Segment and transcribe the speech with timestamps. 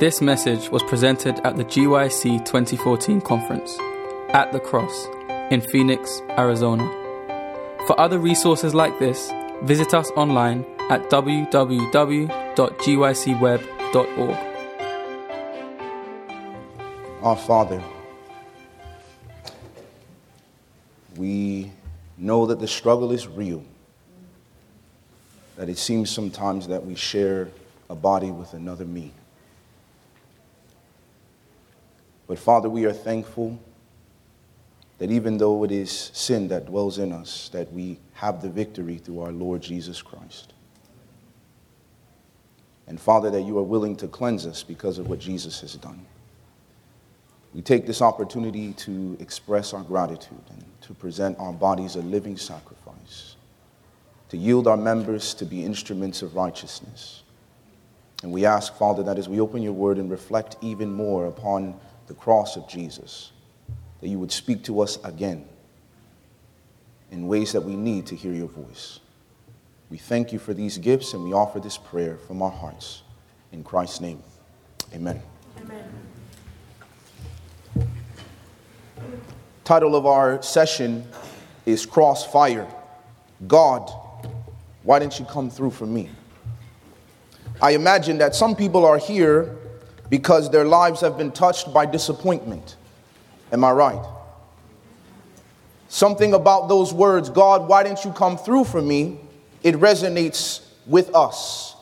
[0.00, 3.76] This message was presented at the GYC 2014 conference
[4.28, 5.08] at the Cross
[5.50, 6.86] in Phoenix, Arizona.
[7.88, 9.32] For other resources like this,
[9.62, 11.56] visit us online at www.gycweb.org.
[17.20, 17.82] Our Father,
[21.16, 21.72] we
[22.16, 23.64] know that the struggle is real,
[25.56, 27.48] that it seems sometimes that we share
[27.90, 29.12] a body with another me.
[32.28, 33.58] But Father, we are thankful
[34.98, 38.98] that even though it is sin that dwells in us, that we have the victory
[38.98, 40.52] through our Lord Jesus Christ.
[42.86, 46.04] And Father, that you are willing to cleanse us because of what Jesus has done.
[47.54, 52.36] We take this opportunity to express our gratitude and to present our bodies a living
[52.36, 53.36] sacrifice,
[54.28, 57.22] to yield our members to be instruments of righteousness.
[58.22, 61.78] And we ask, Father, that as we open your word and reflect even more upon
[62.08, 63.32] the cross of Jesus,
[64.00, 65.44] that you would speak to us again
[67.10, 69.00] in ways that we need to hear your voice.
[69.90, 73.02] We thank you for these gifts and we offer this prayer from our hearts.
[73.52, 74.22] In Christ's name,
[74.94, 75.22] amen.
[75.60, 75.84] Amen.
[79.64, 81.06] Title of our session
[81.64, 82.66] is Crossfire.
[83.46, 83.90] God,
[84.82, 86.10] why didn't you come through for me?
[87.60, 89.56] I imagine that some people are here
[90.10, 92.76] because their lives have been touched by disappointment.
[93.52, 94.04] Am I right?
[95.88, 99.18] Something about those words, God, why didn't you come through for me?
[99.62, 101.74] It resonates with us.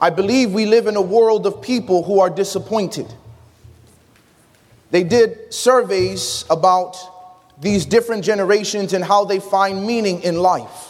[0.00, 3.12] I believe we live in a world of people who are disappointed.
[4.90, 6.96] They did surveys about
[7.60, 10.89] these different generations and how they find meaning in life.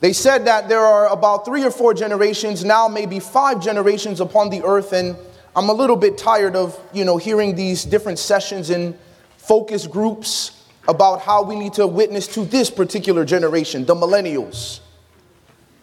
[0.00, 4.50] They said that there are about three or four generations, now maybe five generations upon
[4.50, 5.16] the earth, and
[5.56, 8.96] I'm a little bit tired of, you know, hearing these different sessions and
[9.38, 14.80] focus groups about how we need to witness to this particular generation, the millennials.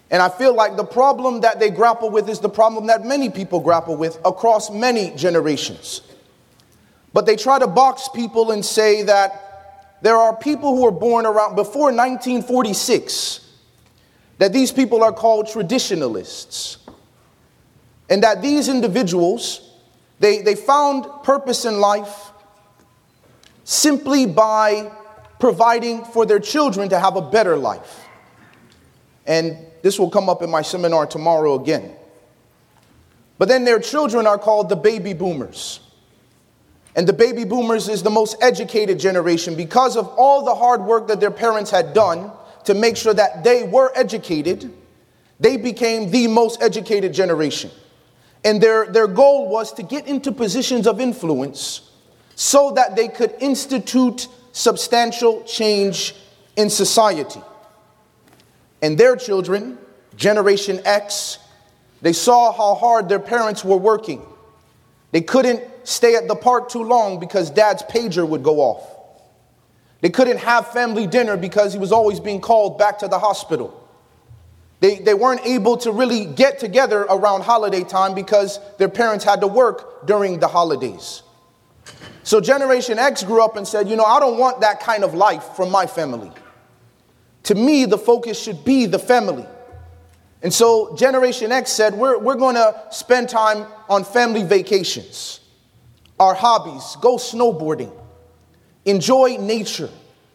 [0.10, 3.30] And I feel like the problem that they grapple with is the problem that many
[3.30, 6.02] people grapple with across many generations.
[7.12, 11.26] But they try to box people and say that there are people who were born
[11.26, 13.45] around before 1946
[14.38, 16.78] that these people are called traditionalists.
[18.10, 19.72] And that these individuals,
[20.20, 22.32] they, they found purpose in life
[23.64, 24.92] simply by
[25.40, 28.06] providing for their children to have a better life.
[29.26, 31.94] And this will come up in my seminar tomorrow again.
[33.38, 35.80] But then their children are called the baby boomers.
[36.96, 41.08] And the baby boomers is the most educated generation because of all the hard work
[41.08, 42.32] that their parents had done
[42.66, 44.74] to make sure that they were educated,
[45.40, 47.72] they became the most educated generation.
[48.44, 51.90] And their, their goal was to get into positions of influence
[52.36, 56.16] so that they could institute substantial change
[56.56, 57.42] in society.
[58.82, 59.78] And their children,
[60.16, 61.40] Generation X,
[62.02, 64.22] they saw how hard their parents were working.
[65.12, 68.95] They couldn't stay at the park too long because dad's pager would go off.
[70.06, 73.90] They couldn't have family dinner because he was always being called back to the hospital.
[74.80, 79.42] They, they weren't able to really get together around holiday time because their parents had
[79.42, 81.24] to work during the holidays.
[82.22, 85.16] So Generation X grew up and said, You know, I don't want that kind of
[85.16, 86.32] life from my family.
[87.46, 89.48] To me, the focus should be the family.
[90.44, 95.40] And so Generation X said, We're, we're going to spend time on family vacations,
[96.20, 97.92] our hobbies, go snowboarding
[98.86, 99.90] enjoy nature,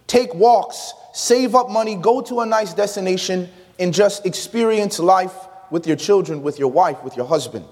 [0.06, 5.34] take walks, save up money, go to a nice destination, and just experience life
[5.70, 7.64] with your children, with your wife, with your husband.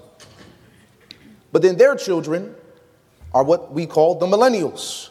[1.51, 2.55] But then their children
[3.33, 5.09] are what we call the millennials.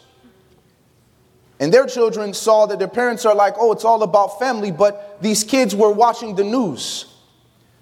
[1.61, 5.21] And their children saw that their parents are like, oh, it's all about family, but
[5.21, 7.07] these kids were watching the news.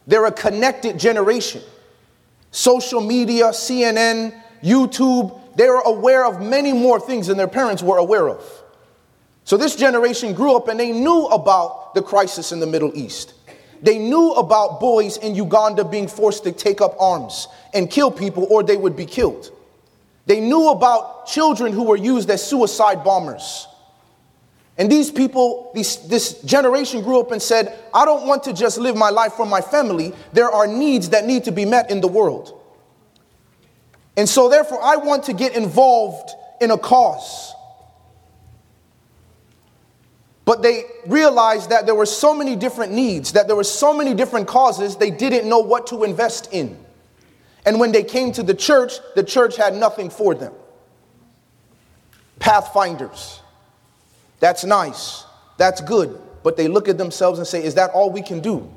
[0.06, 1.62] They're a connected generation.
[2.50, 7.98] Social media, CNN, YouTube, they were aware of many more things than their parents were
[7.98, 8.44] aware of.
[9.44, 13.32] So this generation grew up and they knew about the crisis in the Middle East.
[13.82, 18.46] They knew about boys in Uganda being forced to take up arms and kill people
[18.50, 19.50] or they would be killed.
[20.26, 23.66] They knew about children who were used as suicide bombers.
[24.78, 28.76] And these people, these, this generation grew up and said, I don't want to just
[28.76, 30.12] live my life for my family.
[30.32, 32.60] There are needs that need to be met in the world.
[34.16, 36.30] And so, therefore, I want to get involved
[36.60, 37.54] in a cause.
[40.46, 44.14] But they realized that there were so many different needs, that there were so many
[44.14, 46.78] different causes, they didn't know what to invest in.
[47.66, 50.52] And when they came to the church, the church had nothing for them.
[52.38, 53.40] Pathfinders.
[54.38, 55.24] That's nice.
[55.58, 56.20] That's good.
[56.44, 58.72] But they look at themselves and say, Is that all we can do?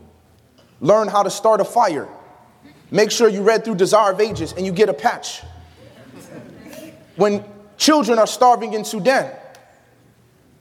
[0.81, 2.09] Learn how to start a fire.
[2.91, 5.41] Make sure you read through Desire of Ages and you get a patch.
[7.15, 7.43] When
[7.77, 9.31] children are starving in Sudan,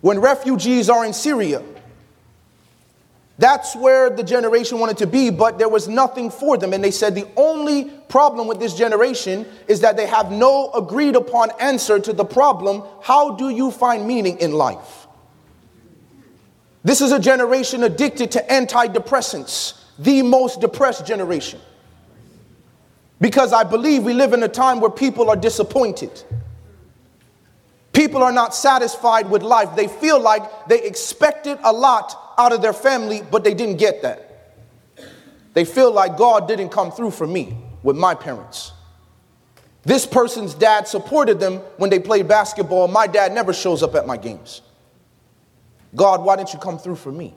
[0.01, 1.63] when refugees are in Syria,
[3.39, 6.73] that's where the generation wanted to be, but there was nothing for them.
[6.73, 11.15] And they said the only problem with this generation is that they have no agreed
[11.15, 15.07] upon answer to the problem how do you find meaning in life?
[16.83, 21.61] This is a generation addicted to antidepressants, the most depressed generation.
[23.21, 26.23] Because I believe we live in a time where people are disappointed.
[27.93, 29.75] People are not satisfied with life.
[29.75, 34.03] They feel like they expected a lot out of their family, but they didn't get
[34.03, 34.55] that.
[35.55, 38.73] They feel like God didn't come through for me with my parents.
[39.83, 42.87] This person's dad supported them when they played basketball.
[42.89, 44.63] My dad never shows up at my games.
[45.97, 47.35] God, why didn't you come through for me?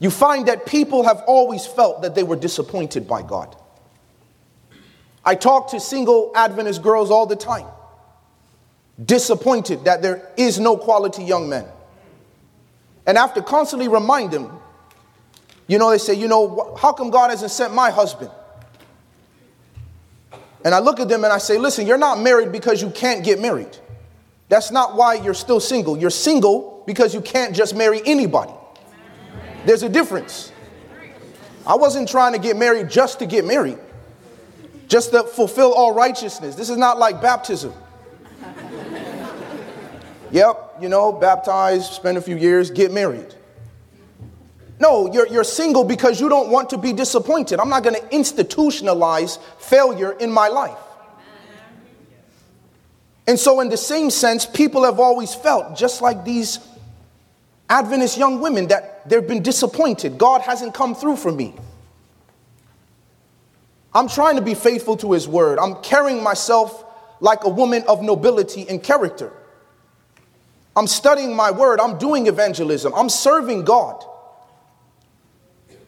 [0.00, 3.54] You find that people have always felt that they were disappointed by God.
[5.24, 7.66] I talk to single Adventist girls all the time,
[9.04, 11.66] disappointed that there is no quality young men.
[13.06, 14.58] And to constantly remind them,
[15.66, 18.30] you know, they say, you know, how come God hasn't sent my husband?
[20.64, 23.24] And I look at them and I say, listen, you're not married because you can't
[23.24, 23.76] get married.
[24.48, 25.96] That's not why you're still single.
[25.96, 28.52] You're single because you can't just marry anybody.
[29.64, 30.52] There's a difference.
[31.66, 33.78] I wasn't trying to get married just to get married,
[34.90, 36.56] just to fulfill all righteousness.
[36.56, 37.72] This is not like baptism.
[40.32, 43.34] Yep, you know, baptized, spend a few years, get married.
[44.80, 47.60] No, you're, you're single because you don't want to be disappointed.
[47.60, 50.78] I'm not going to institutionalize failure in my life.
[53.26, 56.58] And so, in the same sense, people have always felt, just like these
[57.68, 60.18] Adventist young women, that they've been disappointed.
[60.18, 61.54] God hasn't come through for me.
[63.94, 65.58] I'm trying to be faithful to His word.
[65.58, 66.84] I'm carrying myself
[67.20, 69.32] like a woman of nobility and character.
[70.76, 71.80] I'm studying my word.
[71.80, 72.92] I'm doing evangelism.
[72.94, 74.04] I'm serving God.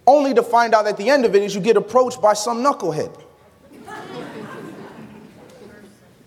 [0.07, 2.63] Only to find out at the end of it is you get approached by some
[2.63, 3.19] knucklehead.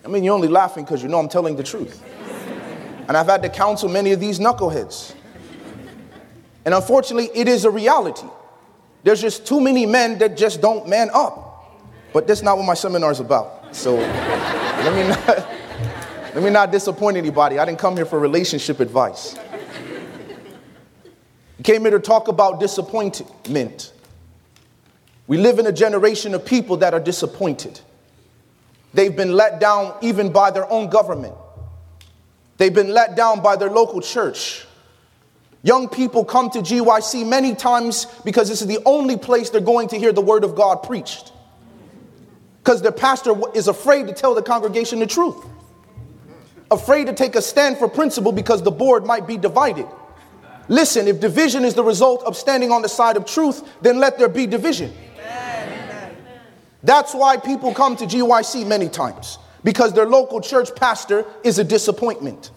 [0.04, 2.02] I mean, you're only laughing because you know I'm telling the truth.
[3.08, 5.14] And I've had to counsel many of these knuckleheads.
[6.64, 8.28] And unfortunately, it is a reality.
[9.04, 11.45] There's just too many men that just don't man up.
[12.16, 13.76] But that's not what my seminar is about.
[13.76, 15.28] So let me not.
[16.34, 17.60] Let me not disappoint anybody.
[17.60, 19.36] I didn't come here for relationship advice.
[21.60, 23.92] I came here to talk about disappointment.
[25.28, 27.82] We live in a generation of people that are disappointed.
[28.94, 31.36] They've been let down even by their own government.
[32.56, 34.66] They've been let down by their local church.
[35.64, 39.90] Young people come to GYC many times because this is the only place they're going
[39.90, 41.34] to hear the word of God preached.
[42.66, 45.46] Because their pastor is afraid to tell the congregation the truth
[46.72, 49.88] afraid to take a stand for principle because the board might be divided.
[50.68, 54.18] Listen, if division is the result of standing on the side of truth, then let
[54.18, 54.94] there be division.
[56.84, 61.64] That's why people come to GYC many times because their local church pastor is a
[61.64, 62.52] disappointment.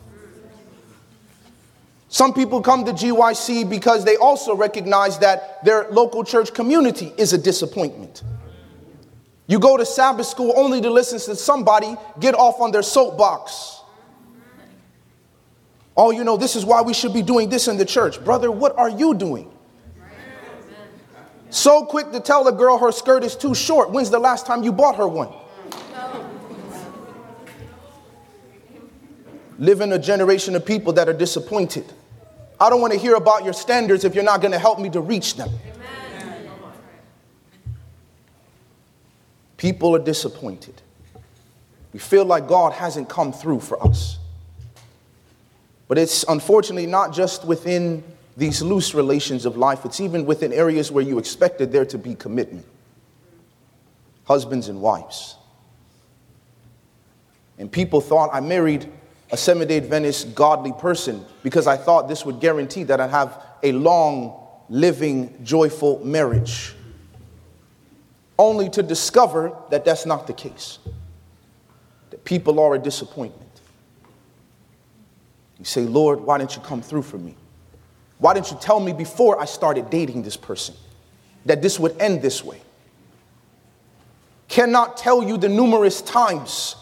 [2.11, 7.35] Some people come to GYC because they also recognize that their local church community is
[7.35, 8.23] a disappointment.
[9.49, 13.79] You go to Sabbath school only to listen to somebody get off on their soapbox
[15.99, 18.25] Oh, you know, this is why we should be doing this in the church.
[18.25, 19.51] Brother, what are you doing?
[21.51, 23.91] So quick to tell a girl her skirt is too short.
[23.91, 25.31] When's the last time you bought her one?
[29.59, 31.93] Live in a generation of people that are disappointed.
[32.61, 34.91] I don't want to hear about your standards if you're not going to help me
[34.91, 35.49] to reach them.
[39.59, 40.81] People are disappointed.
[41.93, 44.19] We feel like God hasn't come through for us.
[45.89, 48.05] But it's unfortunately not just within
[48.37, 52.15] these loose relations of life, it's even within areas where you expected there to be
[52.15, 52.65] commitment.
[54.25, 55.37] Husbands and wives.
[57.59, 58.89] And people thought I married
[59.33, 64.41] a Seventh godly person because I thought this would guarantee that I'd have a long,
[64.69, 66.75] living, joyful marriage.
[68.39, 70.79] Only to discover that that's not the case.
[72.11, 73.45] That people are a disappointment.
[75.59, 77.35] You say, Lord, why didn't you come through for me?
[78.19, 80.75] Why didn't you tell me before I started dating this person
[81.47, 82.61] that this would end this way?
[84.49, 86.75] cannot tell you the numerous times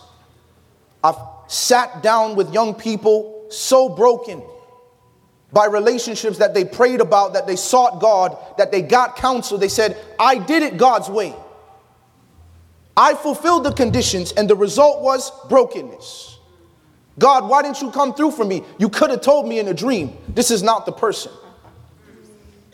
[1.03, 1.17] I've
[1.49, 4.43] sat down with young people so broken
[5.53, 9.59] by relationships that they prayed about, that they sought God, that they got counsel.
[9.59, 11.35] They said, I did it God's way.
[12.97, 16.39] I fulfilled the conditions, and the result was brokenness.
[17.19, 18.63] God, why didn't you come through for me?
[18.79, 21.33] You could have told me in a dream, this is not the person.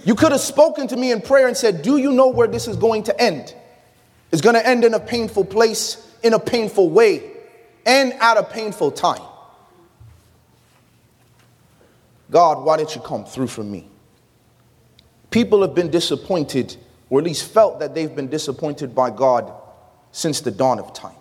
[0.04, 2.66] You could have spoken to me in prayer and said, Do you know where this
[2.66, 3.54] is going to end?
[4.30, 7.30] It's going to end in a painful place, in a painful way,
[7.86, 9.22] and at a painful time.
[12.30, 13.88] God, why didn't you come through for me?
[15.30, 16.76] People have been disappointed,
[17.10, 19.52] or at least felt that they've been disappointed by God
[20.12, 21.14] since the dawn of time.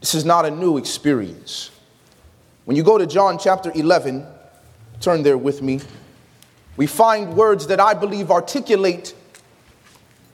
[0.00, 1.70] This is not a new experience.
[2.64, 4.26] When you go to John chapter 11,
[5.00, 5.80] turn there with me,
[6.76, 9.14] we find words that I believe articulate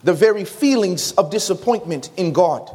[0.04, 2.70] the very feelings of disappointment in God.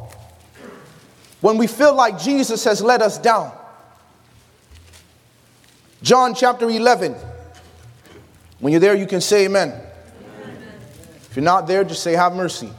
[1.40, 3.52] When we feel like Jesus has let us down,
[6.02, 7.14] John chapter 11.
[8.60, 9.70] When you're there, you can say amen.
[9.70, 10.58] amen.
[11.30, 12.70] If you're not there, just say, Have mercy.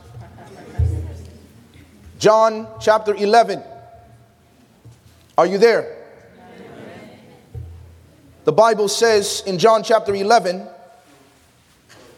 [2.25, 3.61] John chapter 11.
[5.37, 5.95] Are you there?
[8.45, 10.67] The Bible says in John chapter 11,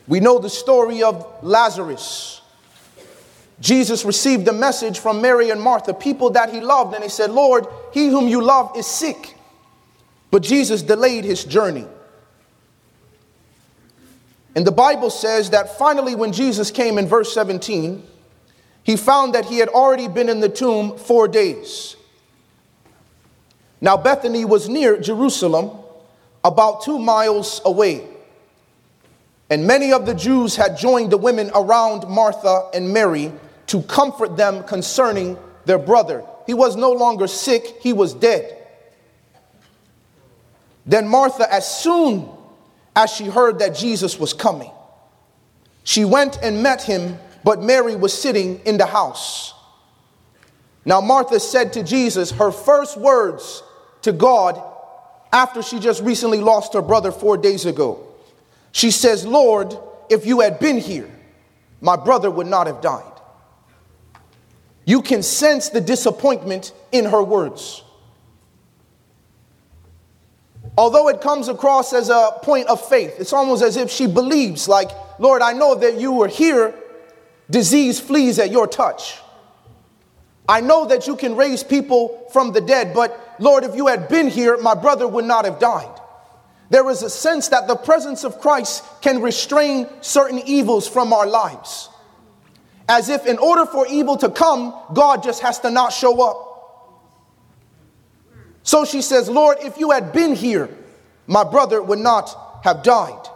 [0.08, 2.42] we know the story of Lazarus.
[3.60, 7.30] Jesus received a message from Mary and Martha, people that he loved, and he said,
[7.30, 9.36] Lord, he whom you love is sick.
[10.32, 11.86] But Jesus delayed his journey.
[14.56, 18.08] And the Bible says that finally, when Jesus came in verse 17,
[18.88, 21.98] he found that he had already been in the tomb four days.
[23.82, 25.72] Now, Bethany was near Jerusalem,
[26.42, 28.08] about two miles away.
[29.50, 33.34] And many of the Jews had joined the women around Martha and Mary
[33.68, 36.24] to comfort them concerning their brother.
[36.46, 38.56] He was no longer sick, he was dead.
[40.86, 42.30] Then Martha, as soon
[42.96, 44.72] as she heard that Jesus was coming,
[45.84, 47.18] she went and met him,
[47.48, 49.54] but Mary was sitting in the house.
[50.84, 53.64] Now, Martha said to Jesus her first words
[54.02, 54.62] to God
[55.32, 58.06] after she just recently lost her brother four days ago.
[58.74, 59.74] She says, Lord,
[60.10, 61.10] if you had been here,
[61.80, 63.14] my brother would not have died.
[64.84, 67.82] You can sense the disappointment in her words.
[70.78, 74.68] Although it comes across as a point of faith, it's almost as if she believes,
[74.68, 76.76] like, Lord, I know that you were here,
[77.50, 79.20] disease flees at your touch.
[80.50, 84.08] I know that you can raise people from the dead, but Lord, if you had
[84.08, 86.00] been here, my brother would not have died.
[86.70, 91.28] There is a sense that the presence of Christ can restrain certain evils from our
[91.28, 91.90] lives.
[92.90, 96.48] As if, in order for evil to come, God just has to not show up.
[98.64, 100.70] So she says, Lord, if you had been here,
[101.26, 103.28] my brother would not have died.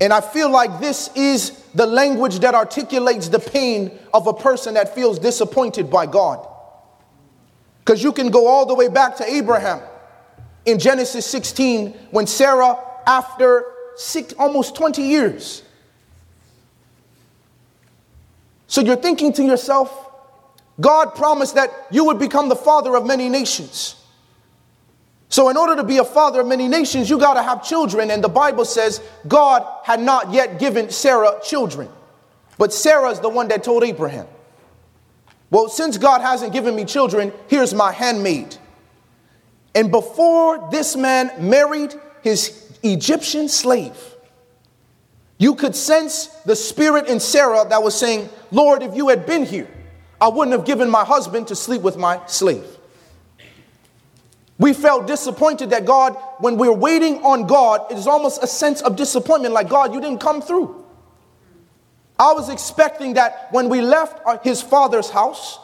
[0.00, 4.74] And I feel like this is the language that articulates the pain of a person
[4.74, 6.46] that feels disappointed by God.
[7.80, 9.80] Because you can go all the way back to Abraham
[10.66, 13.64] in Genesis 16 when Sarah, after
[13.96, 15.62] six, almost 20 years,
[18.66, 20.10] so you're thinking to yourself,
[20.80, 23.96] God promised that you would become the father of many nations.
[25.28, 28.10] So, in order to be a father of many nations, you got to have children.
[28.10, 31.88] And the Bible says God had not yet given Sarah children.
[32.58, 34.26] But Sarah is the one that told Abraham,
[35.50, 38.56] Well, since God hasn't given me children, here's my handmaid.
[39.74, 43.96] And before this man married his Egyptian slave,
[45.38, 49.44] you could sense the spirit in Sarah that was saying, Lord, if you had been
[49.44, 49.68] here,
[50.18, 52.64] I wouldn't have given my husband to sleep with my slave.
[54.58, 58.80] We felt disappointed that God, when we're waiting on God, it is almost a sense
[58.80, 60.84] of disappointment like, God, you didn't come through.
[62.18, 65.58] I was expecting that when we left his father's house,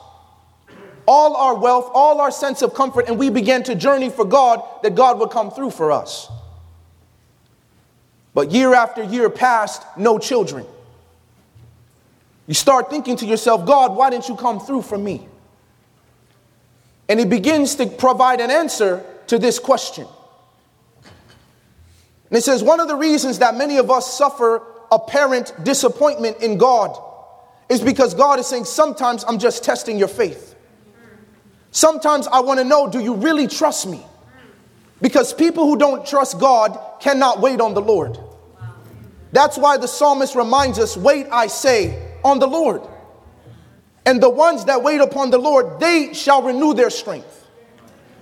[1.06, 4.62] all our wealth, all our sense of comfort, and we began to journey for God,
[4.82, 6.30] that God would come through for us.
[8.34, 10.66] But year after year passed, no children.
[12.46, 15.26] You start thinking to yourself, God, why didn't you come through for me?
[17.09, 20.06] And he begins to provide an answer to this question.
[21.04, 26.59] And it says, one of the reasons that many of us suffer apparent disappointment in
[26.59, 26.99] God
[27.68, 30.54] is because God is saying, sometimes I'm just testing your faith.
[31.71, 34.02] Sometimes I want to know, do you really trust me?
[35.00, 38.18] Because people who don't trust God cannot wait on the Lord.
[39.32, 42.82] That's why the psalmist reminds us, wait, I say, on the Lord.
[44.04, 47.47] And the ones that wait upon the Lord, they shall renew their strength.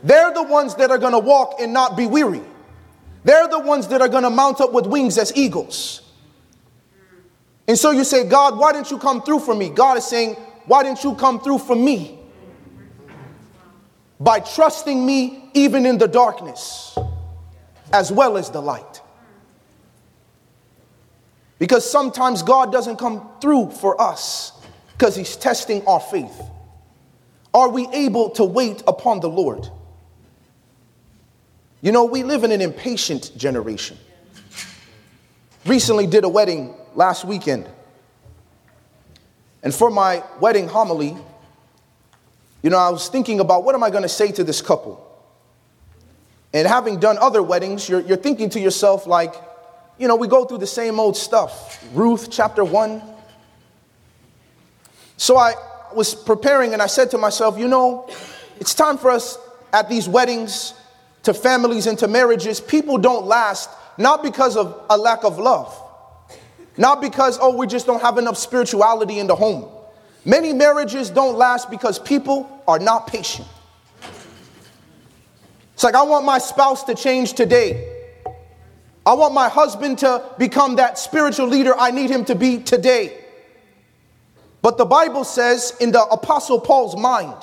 [0.03, 2.43] They're the ones that are going to walk and not be weary.
[3.25, 6.03] They're the ones that are going to mount up with wings as eagles.
[7.69, 9.71] And so you say, God, why didn't you come through for me?
[9.71, 10.35] God is saying,
[10.67, 12.19] why didn't you come through for me?
[14.19, 16.99] By trusting me even in the darkness
[17.93, 19.03] as well as the light.
[21.59, 24.53] Because sometimes God doesn't come through for us
[25.01, 26.43] because he's testing our faith.
[27.55, 29.67] Are we able to wait upon the Lord?
[31.81, 33.97] You know, we live in an impatient generation.
[35.65, 37.67] Recently did a wedding last weekend.
[39.63, 41.17] And for my wedding homily,
[42.63, 45.03] you know, I was thinking about what am I going to say to this couple?
[46.53, 49.35] And having done other weddings, you're, you're thinking to yourself, like,
[49.97, 51.83] you know, we go through the same old stuff.
[51.95, 53.20] Ruth chapter 1.
[55.21, 55.53] So I
[55.95, 58.09] was preparing and I said to myself, you know,
[58.59, 59.37] it's time for us
[59.71, 60.73] at these weddings,
[61.25, 62.59] to families, and to marriages.
[62.59, 65.79] People don't last not because of a lack of love,
[66.79, 69.69] not because, oh, we just don't have enough spirituality in the home.
[70.25, 73.47] Many marriages don't last because people are not patient.
[75.75, 78.07] It's like, I want my spouse to change today.
[79.05, 83.20] I want my husband to become that spiritual leader I need him to be today.
[84.63, 87.35] But the Bible says in the Apostle Paul's mind,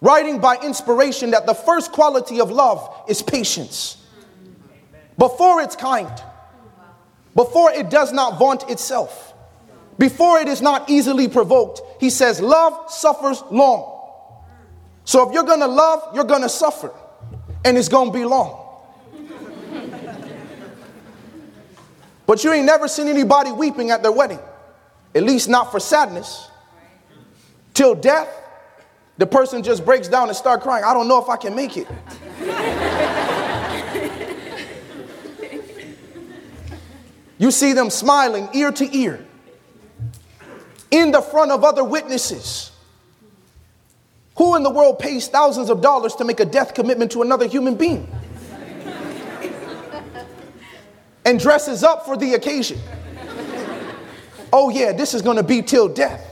[0.00, 3.98] writing by inspiration, that the first quality of love is patience.
[5.18, 6.10] Before it's kind,
[7.34, 9.34] before it does not vaunt itself,
[9.98, 13.88] before it is not easily provoked, he says, Love suffers long.
[15.04, 16.92] So if you're gonna love, you're gonna suffer,
[17.64, 18.58] and it's gonna be long.
[22.26, 24.38] But you ain't never seen anybody weeping at their wedding,
[25.14, 26.48] at least not for sadness.
[27.74, 28.28] Till death,
[29.18, 30.84] the person just breaks down and start crying.
[30.84, 31.86] I don't know if I can make it.
[37.38, 39.24] you see them smiling ear to ear
[40.90, 42.70] in the front of other witnesses.
[44.36, 47.46] Who in the world pays thousands of dollars to make a death commitment to another
[47.46, 48.08] human being?
[51.24, 52.78] and dresses up for the occasion.
[54.52, 56.28] Oh, yeah, this is gonna be till death.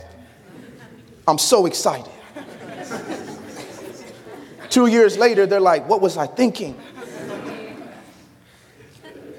[1.26, 2.12] I'm so excited.
[4.68, 6.78] Two years later, they're like, What was I thinking?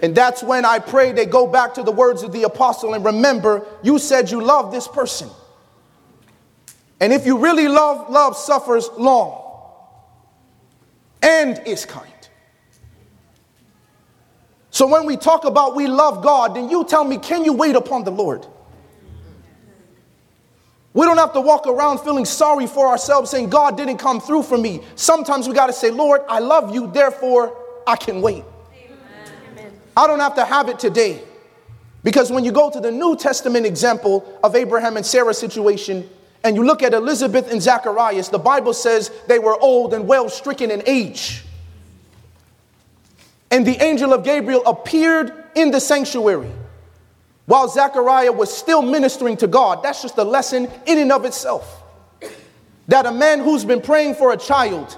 [0.02, 3.06] And that's when I pray they go back to the words of the apostle and
[3.06, 5.30] remember, you said you love this person.
[7.00, 9.42] And if you really love, love suffers long
[11.22, 12.08] and is kind.
[14.72, 17.76] So when we talk about we love God, then you tell me, can you wait
[17.76, 18.48] upon the Lord?
[20.94, 24.44] We don't have to walk around feeling sorry for ourselves, saying, God didn't come through
[24.44, 24.82] for me.
[24.96, 28.44] Sometimes we got to say, Lord, I love you, therefore I can wait.
[29.54, 29.72] Amen.
[29.96, 31.24] I don't have to have it today.
[32.04, 36.10] Because when you go to the New Testament example of Abraham and Sarah's situation,
[36.44, 40.28] and you look at Elizabeth and Zacharias, the Bible says they were old and well
[40.28, 41.46] stricken in age.
[43.52, 46.52] And the angel of Gabriel appeared in the sanctuary
[47.52, 49.84] while Zechariah was still ministering to God.
[49.84, 51.84] That's just a lesson in and of itself.
[52.88, 54.98] That a man who's been praying for a child,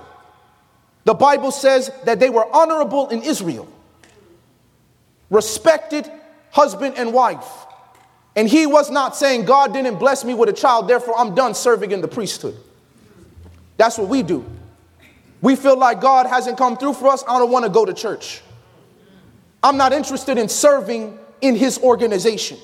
[1.04, 3.68] the Bible says that they were honorable in Israel,
[5.32, 6.08] respected
[6.52, 7.50] husband and wife.
[8.36, 11.56] And he was not saying, God didn't bless me with a child, therefore I'm done
[11.56, 12.56] serving in the priesthood.
[13.78, 14.46] That's what we do.
[15.42, 17.24] We feel like God hasn't come through for us.
[17.28, 18.44] I don't want to go to church.
[19.64, 22.58] I'm not interested in serving in his organization.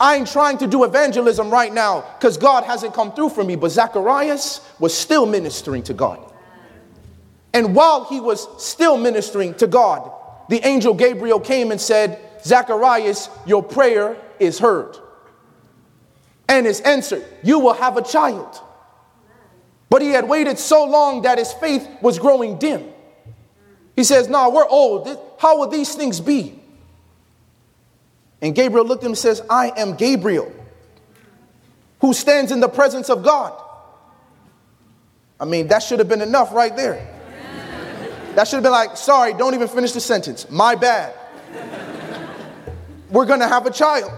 [0.00, 3.54] I ain't trying to do evangelism right now because God hasn't come through for me.
[3.54, 6.18] But Zacharias was still ministering to God.
[7.54, 10.10] And while he was still ministering to God,
[10.48, 14.96] the angel Gabriel came and said, Zacharias, your prayer is heard
[16.48, 17.24] and is answered.
[17.44, 18.58] You will have a child.
[19.90, 22.88] But he had waited so long that his faith was growing dim.
[23.94, 25.06] He says, No, we're old.
[25.38, 26.61] How will these things be?
[28.42, 30.52] And Gabriel looked at him and says, I am Gabriel,
[32.00, 33.58] who stands in the presence of God.
[35.38, 37.08] I mean, that should have been enough right there.
[38.34, 40.50] That should have been like, sorry, don't even finish the sentence.
[40.50, 41.14] My bad.
[43.10, 44.10] We're gonna have a child.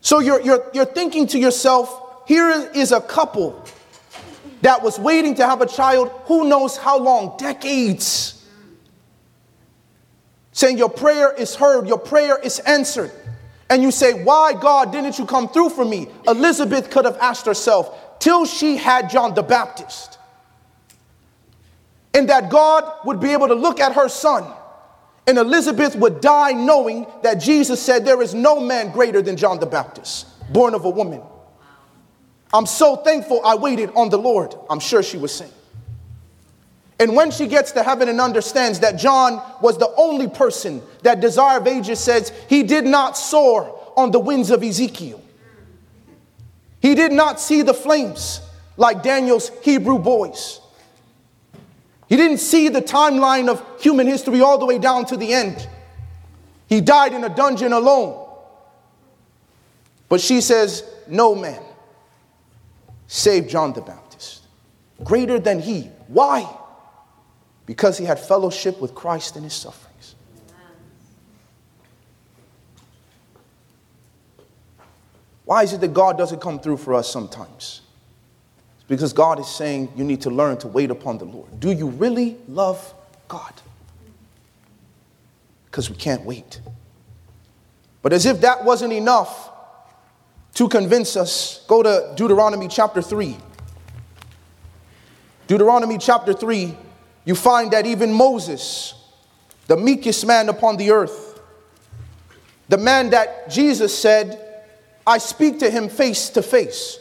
[0.00, 3.64] So you're, you're, you're thinking to yourself, here is a couple
[4.62, 8.37] that was waiting to have a child, who knows how long, decades.
[10.58, 13.12] Saying, Your prayer is heard, your prayer is answered.
[13.70, 16.08] and you say, Why, God, didn't you come through for me?
[16.26, 20.18] Elizabeth could have asked herself, till she had John the Baptist.
[22.12, 24.52] And that God would be able to look at her son,
[25.28, 29.60] and Elizabeth would die knowing that Jesus said, There is no man greater than John
[29.60, 31.22] the Baptist, born of a woman.
[32.52, 35.52] I'm so thankful I waited on the Lord, I'm sure she was saying.
[37.00, 41.20] And when she gets to heaven and understands that John was the only person that
[41.20, 45.22] Desire of Ages says he did not soar on the winds of Ezekiel.
[46.80, 48.40] He did not see the flames
[48.76, 50.60] like Daniel's Hebrew boys.
[52.08, 55.68] He didn't see the timeline of human history all the way down to the end.
[56.68, 58.26] He died in a dungeon alone.
[60.08, 61.62] But she says, No man
[63.06, 64.42] save John the Baptist.
[65.04, 65.90] Greater than he.
[66.08, 66.48] Why?
[67.68, 70.14] Because he had fellowship with Christ in his sufferings.
[75.44, 77.82] Why is it that God doesn't come through for us sometimes?
[78.76, 81.60] It's because God is saying you need to learn to wait upon the Lord.
[81.60, 82.94] Do you really love
[83.28, 83.52] God?
[85.66, 86.62] Because we can't wait.
[88.00, 89.50] But as if that wasn't enough
[90.54, 93.36] to convince us, go to Deuteronomy chapter 3.
[95.46, 96.74] Deuteronomy chapter 3
[97.24, 98.94] you find that even Moses,
[99.66, 101.40] the meekest man upon the earth,
[102.68, 104.44] the man that Jesus said,
[105.06, 106.98] I speak to him face to face,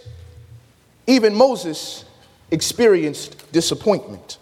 [1.07, 2.05] even Moses
[2.51, 4.37] experienced disappointment.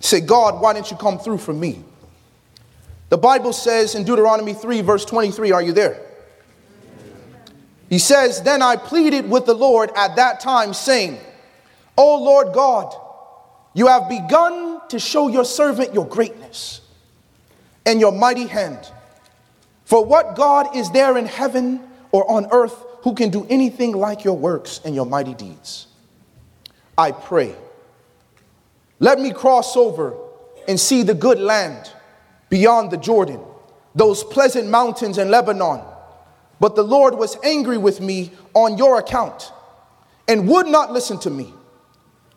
[0.00, 1.82] Say, God, why didn't you come through for me?
[3.08, 6.00] The Bible says in Deuteronomy 3, verse 23, are you there?
[7.88, 11.18] He says, Then I pleaded with the Lord at that time, saying,
[11.96, 12.94] O Lord God,
[13.76, 16.80] you have begun to show your servant your greatness
[17.84, 18.90] and your mighty hand.
[19.84, 24.24] For what God is there in heaven or on earth who can do anything like
[24.24, 25.88] your works and your mighty deeds?
[26.96, 27.54] I pray.
[28.98, 30.14] Let me cross over
[30.66, 31.92] and see the good land
[32.48, 33.40] beyond the Jordan,
[33.94, 35.82] those pleasant mountains in Lebanon.
[36.60, 39.52] But the Lord was angry with me on your account
[40.26, 41.52] and would not listen to me.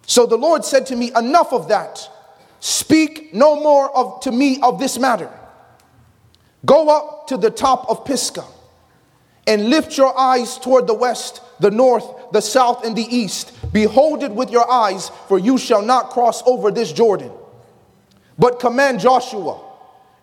[0.10, 2.10] So the Lord said to me, Enough of that.
[2.60, 5.30] Speak no more of, to me of this matter.
[6.65, 8.43] Go up to the top of Pisgah
[9.45, 13.54] and lift your eyes toward the west, the north, the south, and the east.
[13.72, 17.32] Behold it with your eyes, for you shall not cross over this Jordan.
[18.39, 19.62] But command Joshua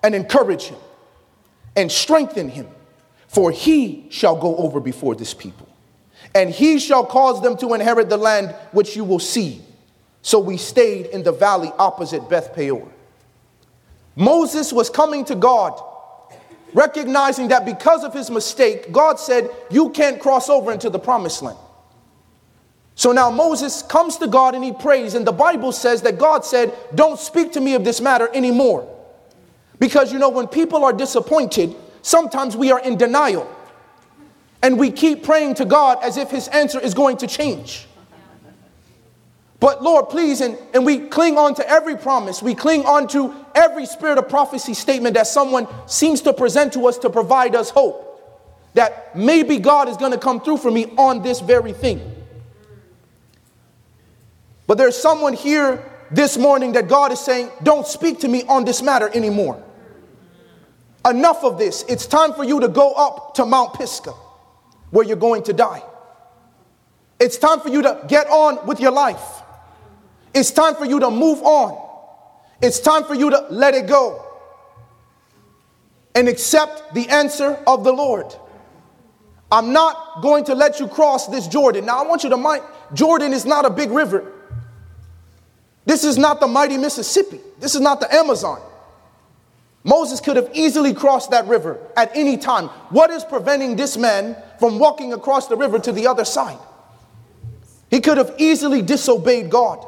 [0.02, 0.78] and encourage him
[1.76, 2.66] and strengthen him,
[3.28, 5.68] for he shall go over before this people.
[6.34, 9.62] And he shall cause them to inherit the land which you will see
[10.26, 12.88] so we stayed in the valley opposite Beth Peor.
[14.16, 15.80] Moses was coming to God,
[16.74, 21.42] recognizing that because of his mistake, God said, You can't cross over into the promised
[21.42, 21.56] land.
[22.96, 26.44] So now Moses comes to God and he prays, and the Bible says that God
[26.44, 28.92] said, Don't speak to me of this matter anymore.
[29.78, 33.48] Because you know, when people are disappointed, sometimes we are in denial.
[34.60, 37.86] And we keep praying to God as if his answer is going to change.
[39.58, 42.42] But Lord, please, and, and we cling on to every promise.
[42.42, 46.86] We cling on to every spirit of prophecy statement that someone seems to present to
[46.86, 48.02] us to provide us hope.
[48.74, 52.02] That maybe God is going to come through for me on this very thing.
[54.66, 58.64] But there's someone here this morning that God is saying, don't speak to me on
[58.64, 59.62] this matter anymore.
[61.08, 61.84] Enough of this.
[61.88, 64.14] It's time for you to go up to Mount Pisgah
[64.90, 65.82] where you're going to die.
[67.18, 69.42] It's time for you to get on with your life.
[70.36, 71.82] It's time for you to move on.
[72.60, 74.22] It's time for you to let it go
[76.14, 78.34] and accept the answer of the Lord.
[79.50, 81.86] I'm not going to let you cross this Jordan.
[81.86, 84.30] Now, I want you to mind Jordan is not a big river.
[85.86, 87.40] This is not the mighty Mississippi.
[87.58, 88.60] This is not the Amazon.
[89.84, 92.68] Moses could have easily crossed that river at any time.
[92.90, 96.58] What is preventing this man from walking across the river to the other side?
[97.88, 99.86] He could have easily disobeyed God.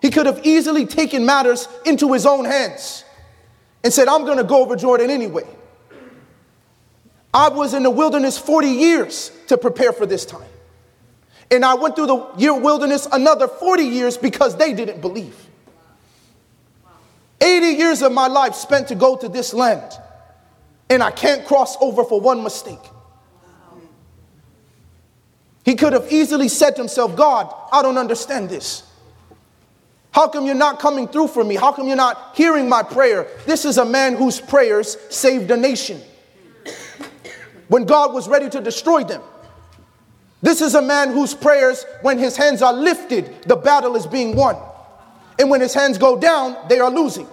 [0.00, 3.04] He could have easily taken matters into his own hands
[3.84, 5.46] and said, I'm going to go over Jordan anyway.
[7.32, 10.48] I was in the wilderness 40 years to prepare for this time.
[11.50, 15.36] And I went through the year wilderness another 40 years because they didn't believe.
[17.40, 19.92] 80 years of my life spent to go to this land,
[20.90, 22.78] and I can't cross over for one mistake.
[25.64, 28.82] He could have easily said to himself, God, I don't understand this.
[30.12, 31.54] How come you're not coming through for me?
[31.54, 33.28] How come you're not hearing my prayer?
[33.46, 36.00] This is a man whose prayers saved a nation.
[37.68, 39.22] when God was ready to destroy them.
[40.42, 44.34] This is a man whose prayers, when his hands are lifted, the battle is being
[44.34, 44.56] won.
[45.38, 47.28] And when his hands go down, they are losing.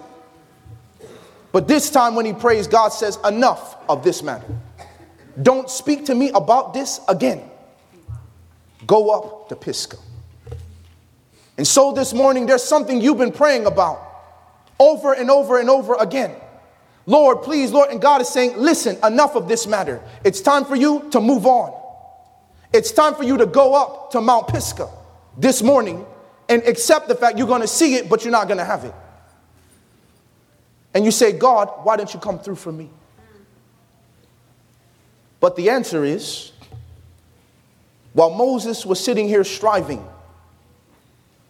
[1.50, 4.46] But this time, when he prays, God says, Enough of this matter.
[5.42, 7.42] Don't speak to me about this again.
[8.86, 9.98] Go up to Pisgah.
[11.58, 14.00] And so this morning, there's something you've been praying about
[14.78, 16.36] over and over and over again.
[17.04, 17.90] Lord, please, Lord.
[17.90, 20.00] And God is saying, Listen, enough of this matter.
[20.24, 21.74] It's time for you to move on.
[22.72, 24.88] It's time for you to go up to Mount Pisgah
[25.36, 26.06] this morning
[26.48, 28.84] and accept the fact you're going to see it, but you're not going to have
[28.84, 28.94] it.
[30.94, 32.88] And you say, God, why don't you come through for me?
[35.40, 36.52] But the answer is
[38.12, 40.06] while Moses was sitting here striving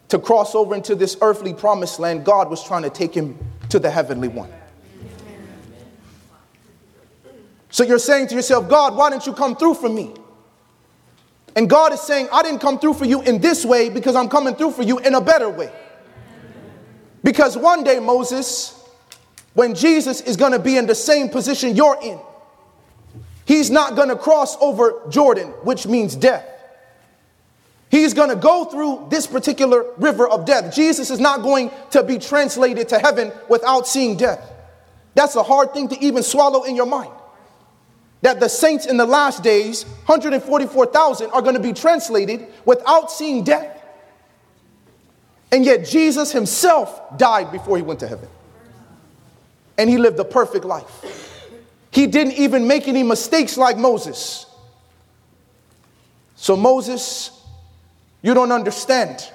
[0.09, 3.37] to cross over into this earthly promised land, God was trying to take him
[3.69, 4.51] to the heavenly one.
[7.71, 10.13] So you're saying to yourself, God, why didn't you come through for me?
[11.55, 14.29] And God is saying, I didn't come through for you in this way because I'm
[14.29, 15.71] coming through for you in a better way.
[17.23, 18.75] Because one day, Moses,
[19.53, 22.19] when Jesus is going to be in the same position you're in,
[23.45, 26.45] he's not going to cross over Jordan, which means death.
[27.89, 30.73] He's going to go through this particular river of death.
[30.73, 34.41] Jesus is not going to be translated to heaven without seeing death.
[35.15, 37.11] That's a hard thing to even swallow in your mind
[38.21, 43.43] that the saints in the last days, 144,000, are going to be translated without seeing
[43.43, 43.75] death.
[45.51, 48.27] And yet Jesus himself died before he went to heaven.
[49.77, 51.41] And he lived a perfect life.
[51.91, 54.45] He didn't even make any mistakes like Moses.
[56.35, 57.38] So, Moses,
[58.21, 59.31] you don't understand.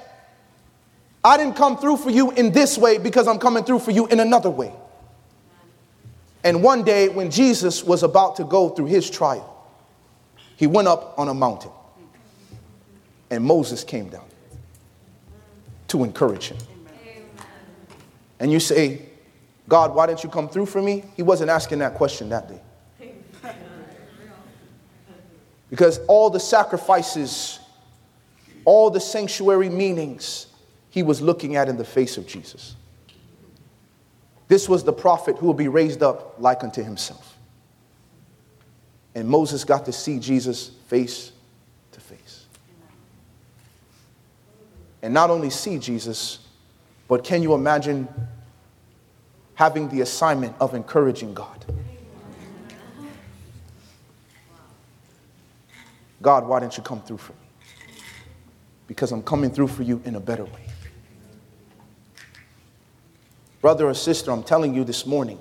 [1.22, 4.06] I didn't come through for you in this way because I'm coming through for you
[4.06, 4.72] in another way.
[6.42, 9.50] And one day, when Jesus was about to go through his trial,
[10.56, 11.70] he went up on a mountain.
[13.30, 14.26] And Moses came down
[15.88, 16.58] to encourage him.
[18.38, 19.02] And you say,
[19.66, 21.04] God, why didn't you come through for me?
[21.16, 22.60] He wasn't asking that question that day.
[25.70, 27.58] Because all the sacrifices,
[28.64, 30.46] all the sanctuary meanings,
[30.90, 32.76] he was looking at in the face of Jesus.
[34.48, 37.36] This was the prophet who will be raised up like unto himself.
[39.14, 41.32] And Moses got to see Jesus face
[41.92, 42.46] to face.
[45.02, 46.40] And not only see Jesus,
[47.08, 48.08] but can you imagine
[49.54, 51.64] having the assignment of encouraging God?
[56.20, 57.43] God, why didn't you come through for me?
[58.86, 60.66] Because I'm coming through for you in a better way.
[63.60, 65.38] Brother or sister, I'm telling you this morning,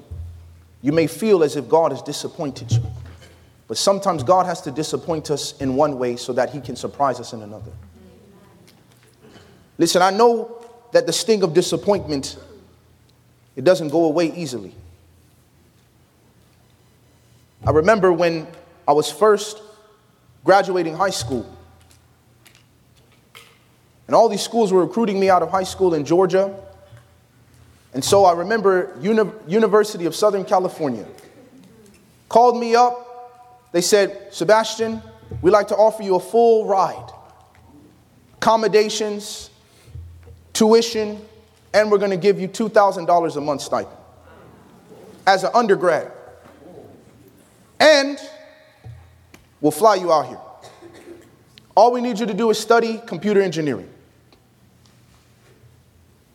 [0.81, 2.81] you may feel as if God has disappointed you.
[3.67, 7.19] But sometimes God has to disappoint us in one way so that he can surprise
[7.19, 7.71] us in another.
[9.77, 12.37] Listen, I know that the sting of disappointment
[13.55, 14.73] it doesn't go away easily.
[17.65, 18.47] I remember when
[18.87, 19.61] I was first
[20.43, 21.45] graduating high school.
[24.07, 26.53] And all these schools were recruiting me out of high school in Georgia,
[27.93, 31.05] and so I remember Uni- University of Southern California
[32.27, 33.69] called me up.
[33.71, 35.01] They said, Sebastien,
[35.41, 37.09] we'd like to offer you a full ride,
[38.37, 39.51] accommodations,
[40.53, 41.19] tuition,
[41.73, 43.97] and we're going to give you $2,000 a month stipend
[45.25, 46.11] as an undergrad.
[47.79, 48.17] And
[49.61, 50.39] we'll fly you out here.
[51.75, 53.89] All we need you to do is study computer engineering.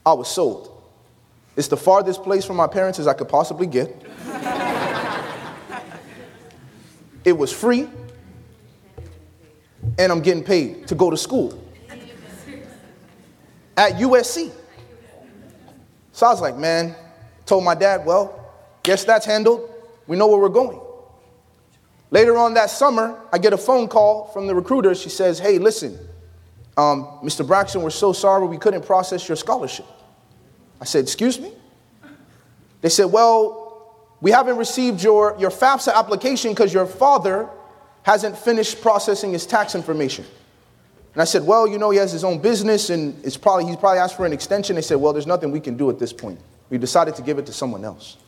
[0.05, 0.75] I was sold.
[1.57, 3.95] It's the farthest place from my parents as I could possibly get.
[7.25, 7.89] it was free,
[9.99, 11.63] and I'm getting paid to go to school
[13.77, 14.51] at USC.
[16.13, 16.97] So I was like, man,
[17.47, 19.71] told my dad, well, guess that's handled.
[20.07, 20.81] We know where we're going.
[22.11, 24.95] Later on that summer, I get a phone call from the recruiter.
[24.95, 25.99] She says, hey, listen,
[26.79, 27.45] um, Mr.
[27.45, 29.85] Braxton, we're so sorry we couldn't process your scholarship.
[30.81, 31.53] I said, Excuse me?
[32.83, 37.51] They said, Well, we haven't received your, your FAFSA application because your father
[38.05, 40.25] hasn't finished processing his tax information.
[41.15, 43.77] And I said, Well, you know, he has his own business and it's probably, he's
[43.77, 44.77] probably asked for an extension.
[44.77, 46.39] They said, Well, there's nothing we can do at this point.
[46.71, 48.19] We decided to give it to someone else.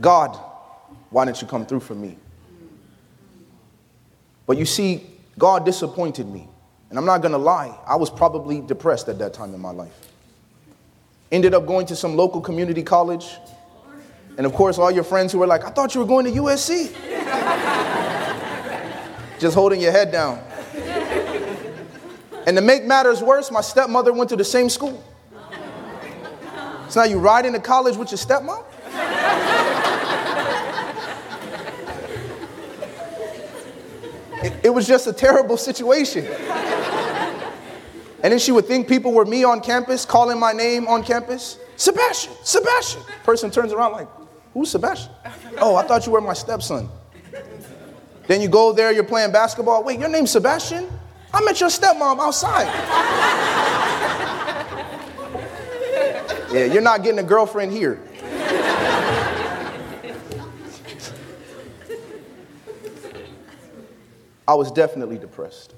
[0.00, 0.38] God,
[1.10, 2.16] why didn't you come through for me?
[4.46, 5.04] But you see,
[5.38, 6.48] God disappointed me.
[6.90, 9.70] And I'm not going to lie, I was probably depressed at that time in my
[9.70, 9.92] life.
[11.30, 13.36] Ended up going to some local community college.
[14.38, 16.30] And of course, all your friends who were like, I thought you were going to
[16.30, 16.94] USC.
[19.38, 20.42] Just holding your head down.
[22.46, 25.04] And to make matters worse, my stepmother went to the same school.
[26.88, 28.64] So now you ride into college with your stepmom?
[34.62, 36.26] It, was just a terrible situation.
[38.22, 41.58] And then she would think people were me on campus, calling my name on campus.
[41.76, 43.04] Sebastien, Sebastien.
[43.22, 44.08] Person turns around like,
[44.52, 45.12] who's Sebastien?
[45.58, 46.88] Oh, I thought you were my stepson.
[48.26, 49.84] Then you go there, you're playing basketball.
[49.84, 50.88] Wait, your name's Sebastien?
[51.32, 52.66] I met your stepmom outside.
[56.52, 58.02] yeah, you're not getting a girlfriend here.
[64.48, 65.74] I was definitely depressed,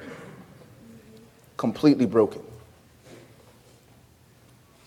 [1.56, 2.40] completely broken.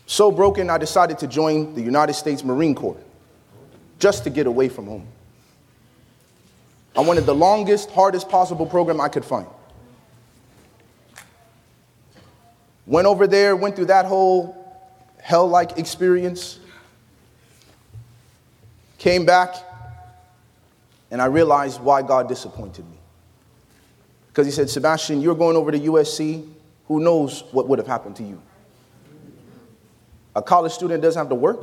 [0.08, 2.98] So broken, I decided to join the United States Marine Corps
[4.00, 5.06] just to get away from home.
[6.96, 9.48] I wanted the longest, hardest possible program I could find.
[12.86, 14.82] Went over there, went through that whole
[15.22, 16.60] hell like experience.
[18.98, 19.56] Came back,
[21.12, 22.93] and I realized why God disappointed me.
[24.34, 26.50] Because he said, Sebastien, you're going over to USC.
[26.88, 28.42] Who knows what would have happened to you?
[30.36, 31.62] A college student doesn't have to work.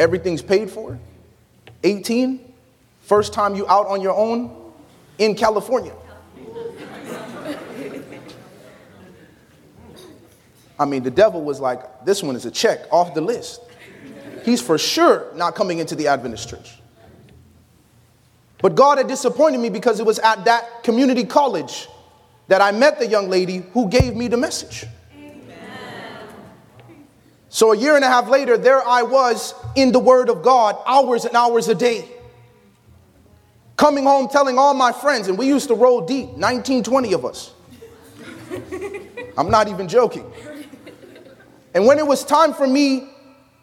[0.00, 0.98] Everything's paid for.
[1.84, 2.52] 18,
[3.02, 4.72] first time you out on your own
[5.18, 5.94] in California.
[10.76, 13.60] I mean, the devil was like, this one is a check off the list.
[14.44, 16.78] He's for sure not coming into the Adventist church.
[18.62, 21.88] But God had disappointed me because it was at that community college
[22.48, 24.86] that I met the young lady who gave me the message.
[27.48, 30.76] So a year and a half later, there I was in the Word of God,
[30.86, 32.06] hours and hours a day.
[33.76, 37.24] Coming home telling all my friends, and we used to roll deep, 19, 20 of
[37.24, 37.54] us.
[39.38, 40.30] I'm not even joking.
[41.74, 43.08] And when it was time for me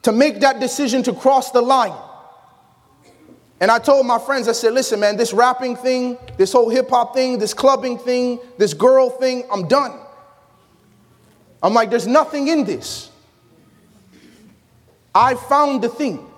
[0.03, 1.93] to make that decision to cross the line,
[3.63, 6.89] and I told my friends, I said, listen, man, this rapping thing, this whole hip
[6.89, 9.97] hop thing, this clubbing thing, this girl thing, I'm done.
[11.63, 13.09] I'm like, there's nothing in this.
[15.15, 16.29] I found the thing.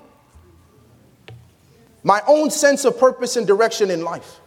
[2.03, 4.39] My own sense of purpose and direction in life.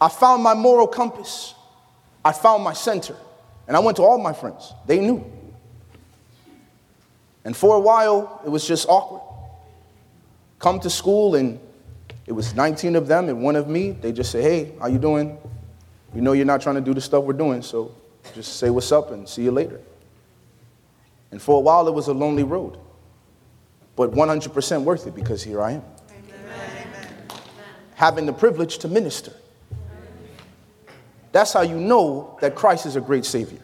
[0.00, 1.56] I found my moral compass.
[2.24, 3.16] I found my center.
[3.66, 4.72] And I went to all my friends.
[4.86, 5.24] They knew.
[7.44, 9.23] And for a while, it was just awkward.
[10.58, 11.60] Come to school, and
[12.26, 13.90] it was 19 of them and one of me.
[13.90, 15.38] They just say, Hey, how you doing?
[16.12, 17.94] We know you're not trying to do the stuff we're doing, so
[18.34, 19.80] just say what's up and see you later.
[21.30, 22.78] And for a while, it was a lonely road,
[23.96, 25.82] but 100% worth it because here I am.
[26.10, 26.88] Amen.
[27.96, 29.32] Having the privilege to minister.
[31.32, 33.58] That's how you know that Christ is a great Savior.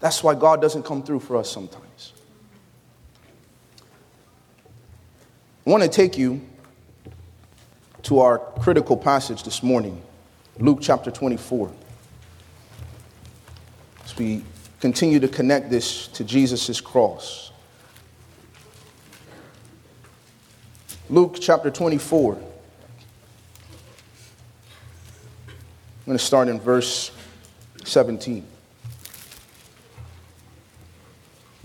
[0.00, 2.14] That's why God doesn't come through for us sometimes.
[5.66, 6.40] I want to take you
[8.02, 10.02] to our critical passage this morning,
[10.58, 11.70] Luke chapter 24.
[14.04, 14.42] As we
[14.80, 17.52] continue to connect this to Jesus' cross.
[21.10, 22.34] Luke chapter 24.
[22.34, 22.42] I'm
[26.06, 27.10] going to start in verse
[27.84, 28.46] 17.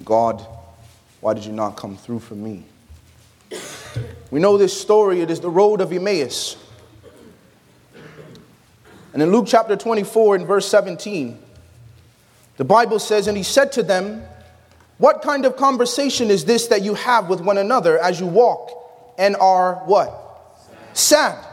[0.06, 0.46] God,
[1.20, 2.64] why did you not come through for me?
[4.30, 6.58] We know this story, it is the road of Emmaus.
[9.14, 11.40] And in Luke chapter 24, and verse 17,
[12.58, 14.24] the Bible says, And he said to them,
[14.98, 18.72] What kind of conversation is this that you have with one another as you walk
[19.18, 20.14] and are what?
[20.94, 21.44] Sad.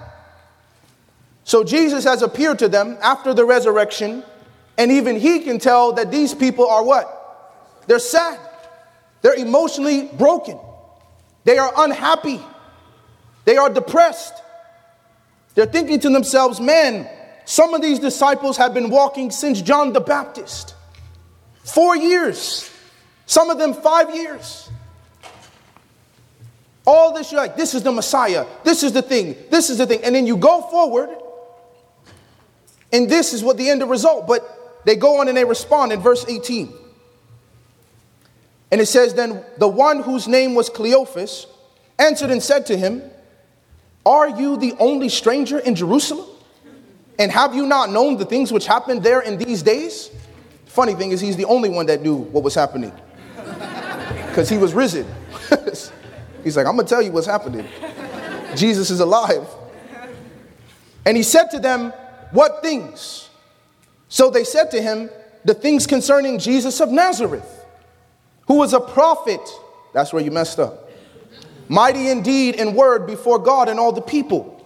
[1.44, 4.24] So Jesus has appeared to them after the resurrection,
[4.76, 7.21] and even he can tell that these people are what?
[7.86, 8.38] They're sad.
[9.22, 10.58] They're emotionally broken.
[11.44, 12.40] They are unhappy.
[13.44, 14.34] They are depressed.
[15.54, 17.08] They're thinking to themselves, man,
[17.44, 20.74] some of these disciples have been walking since John the Baptist.
[21.64, 22.70] Four years.
[23.26, 24.70] Some of them five years.
[26.84, 28.46] All this, you're like, this is the Messiah.
[28.64, 29.36] This is the thing.
[29.50, 30.02] This is the thing.
[30.02, 31.10] And then you go forward,
[32.92, 34.26] and this is what the end of result.
[34.26, 36.72] But they go on and they respond in verse 18.
[38.72, 41.46] And it says, Then the one whose name was Cleophas
[41.98, 43.02] answered and said to him,
[44.04, 46.26] Are you the only stranger in Jerusalem?
[47.18, 50.10] And have you not known the things which happened there in these days?
[50.66, 52.92] Funny thing is, he's the only one that knew what was happening
[54.28, 55.06] because he was risen.
[56.42, 57.68] he's like, I'm going to tell you what's happening.
[58.56, 59.46] Jesus is alive.
[61.04, 61.92] And he said to them,
[62.30, 63.28] What things?
[64.08, 65.10] So they said to him,
[65.44, 67.61] The things concerning Jesus of Nazareth,
[68.53, 69.40] who was a prophet.
[69.94, 70.90] That's where you messed up.
[71.68, 74.62] Mighty indeed in word before God and all the people,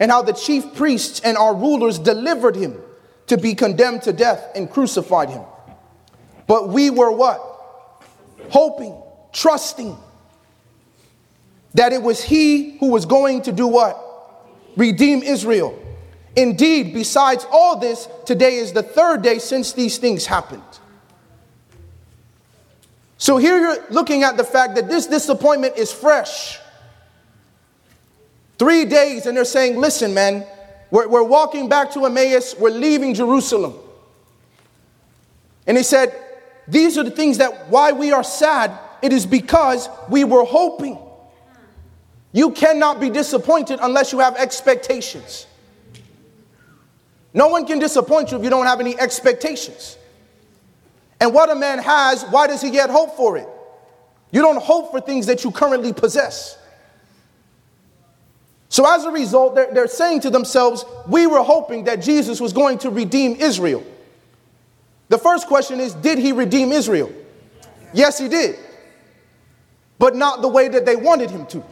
[0.00, 2.80] and how the chief priests and our rulers delivered him
[3.28, 5.44] to be condemned to death and crucified him.
[6.48, 7.40] But we were what?
[8.50, 9.00] Hoping,
[9.32, 9.96] trusting
[11.74, 13.96] that it was he who was going to do what?
[14.76, 15.78] Redeem Israel.
[16.34, 20.62] Indeed, besides all this, today is the third day since these things happened.
[23.18, 26.58] So here you're looking at the fact that this disappointment is fresh.
[28.58, 30.46] Three days, and they're saying, listen, man,
[30.90, 33.74] we're, we're walking back to Emmaus, we're leaving Jerusalem.
[35.66, 36.14] And he said,
[36.66, 40.98] These are the things that why we are sad, it is because we were hoping.
[42.32, 45.46] You cannot be disappointed unless you have expectations.
[47.34, 49.98] No one can disappoint you if you don't have any expectations.
[51.20, 53.48] And what a man has, why does he yet hope for it?
[54.30, 56.58] You don't hope for things that you currently possess.
[58.68, 62.52] So as a result, they're, they're saying to themselves, We were hoping that Jesus was
[62.52, 63.84] going to redeem Israel.
[65.08, 67.12] The first question is Did he redeem Israel?
[67.92, 68.58] Yes, he did.
[69.98, 71.64] But not the way that they wanted him to.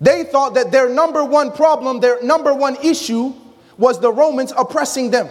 [0.00, 3.32] They thought that their number one problem, their number one issue,
[3.78, 5.28] was the Romans oppressing them.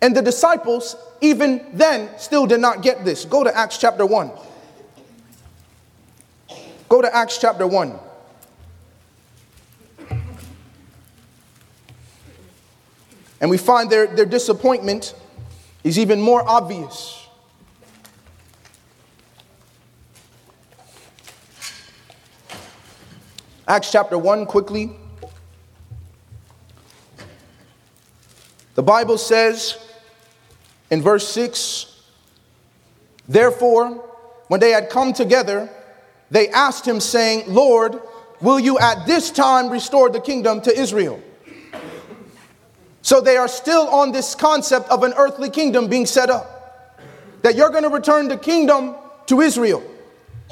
[0.00, 3.24] And the disciples, even then, still did not get this.
[3.24, 4.30] Go to Acts chapter 1.
[6.88, 7.98] Go to Acts chapter 1.
[13.40, 15.14] And we find their, their disappointment
[15.84, 17.26] is even more obvious.
[23.66, 24.90] Acts chapter 1, quickly.
[28.74, 29.76] The Bible says,
[30.90, 31.94] in verse 6
[33.28, 34.04] Therefore,
[34.48, 35.68] when they had come together,
[36.30, 38.00] they asked him, saying, Lord,
[38.40, 41.22] will you at this time restore the kingdom to Israel?
[43.02, 47.00] So they are still on this concept of an earthly kingdom being set up.
[47.42, 49.82] That you're going to return the kingdom to Israel.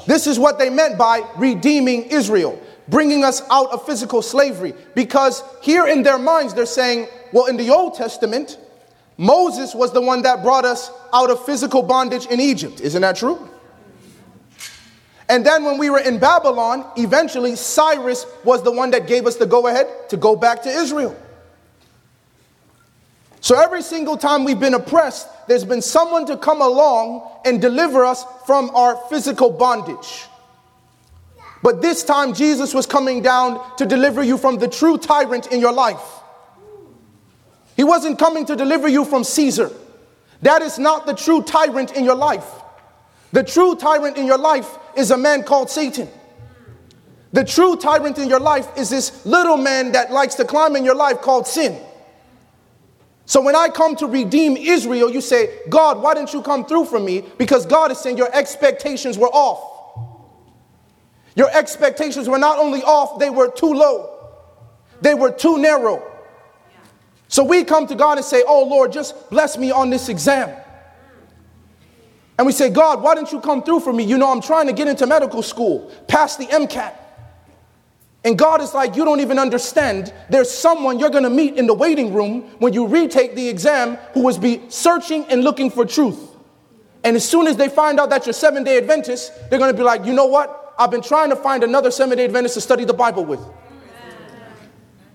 [0.05, 4.73] This is what they meant by redeeming Israel, bringing us out of physical slavery.
[4.95, 8.57] Because here in their minds, they're saying, well, in the Old Testament,
[9.17, 12.79] Moses was the one that brought us out of physical bondage in Egypt.
[12.81, 13.49] Isn't that true?
[15.29, 19.35] And then when we were in Babylon, eventually Cyrus was the one that gave us
[19.35, 21.15] the go ahead to go back to Israel.
[23.41, 28.05] So every single time we've been oppressed, there's been someone to come along and deliver
[28.05, 30.25] us from our physical bondage.
[31.63, 35.59] But this time, Jesus was coming down to deliver you from the true tyrant in
[35.59, 36.01] your life.
[37.77, 39.71] He wasn't coming to deliver you from Caesar.
[40.41, 42.45] That is not the true tyrant in your life.
[43.31, 46.09] The true tyrant in your life is a man called Satan.
[47.33, 50.83] The true tyrant in your life is this little man that likes to climb in
[50.83, 51.79] your life called sin.
[53.25, 56.85] So when I come to redeem Israel, you say, God, why didn't you come through
[56.85, 57.25] for me?
[57.37, 59.75] Because God is saying your expectations were off.
[61.35, 64.29] Your expectations were not only off, they were too low,
[65.01, 66.01] they were too narrow.
[67.27, 70.49] So we come to God and say, Oh Lord, just bless me on this exam.
[72.37, 74.03] And we say, God, why didn't you come through for me?
[74.03, 76.93] You know, I'm trying to get into medical school, pass the MCAT.
[78.23, 80.13] And God is like, You don't even understand.
[80.29, 83.95] There's someone you're going to meet in the waiting room when you retake the exam
[84.13, 86.19] who will be searching and looking for truth.
[87.03, 89.77] And as soon as they find out that you're seven day Adventist, they're going to
[89.77, 90.75] be like, You know what?
[90.77, 93.39] I've been trying to find another seven day Adventist to study the Bible with.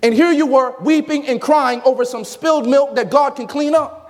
[0.03, 3.75] And here you were weeping and crying over some spilled milk that God can clean
[3.75, 4.01] up.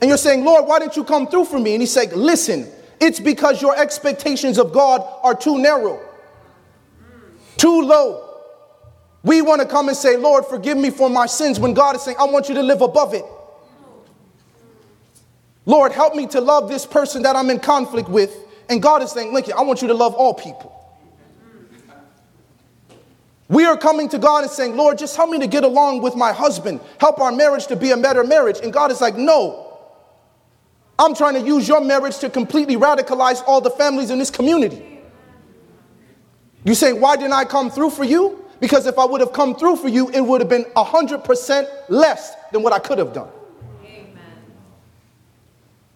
[0.00, 1.72] And you're saying, Lord, why didn't you come through for me?
[1.74, 2.68] And he's saying, Listen,
[3.00, 6.00] it's because your expectations of God are too narrow,
[7.56, 8.24] too low.
[9.24, 12.02] We want to come and say, Lord, forgive me for my sins, when God is
[12.02, 13.24] saying, I want you to live above it.
[15.66, 18.34] Lord, help me to love this person that I'm in conflict with.
[18.70, 20.77] And God is saying, Lincoln, I want you to love all people.
[23.48, 26.14] We are coming to God and saying, Lord, just help me to get along with
[26.14, 26.80] my husband.
[27.00, 28.58] Help our marriage to be a better marriage.
[28.62, 29.64] And God is like, no.
[30.98, 35.00] I'm trying to use your marriage to completely radicalize all the families in this community.
[36.64, 38.44] You say, why didn't I come through for you?
[38.60, 42.34] Because if I would have come through for you, it would have been 100% less
[42.52, 43.30] than what I could have done.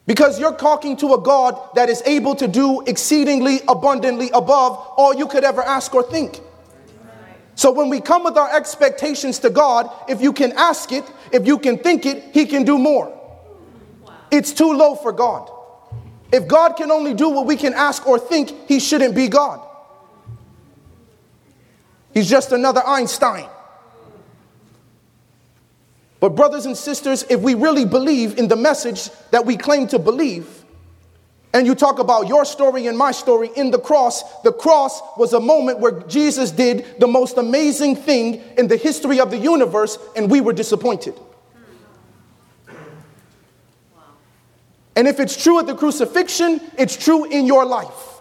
[0.07, 5.15] Because you're talking to a God that is able to do exceedingly abundantly above all
[5.15, 6.41] you could ever ask or think.
[7.55, 11.47] So when we come with our expectations to God, if you can ask it, if
[11.47, 13.19] you can think it, He can do more.
[14.31, 15.51] It's too low for God.
[16.33, 19.61] If God can only do what we can ask or think, He shouldn't be God.
[22.15, 23.49] He's just another Einstein.
[26.21, 29.99] But, brothers and sisters, if we really believe in the message that we claim to
[29.99, 30.62] believe,
[31.55, 35.35] and you talk about your story and my story in the cross, the cross was
[35.35, 39.99] a moment where Jesus did the most amazing thing in the history of the universe,
[40.17, 41.15] and we were disappointed.
[44.97, 48.21] And if it's true at the crucifixion, it's true in your life.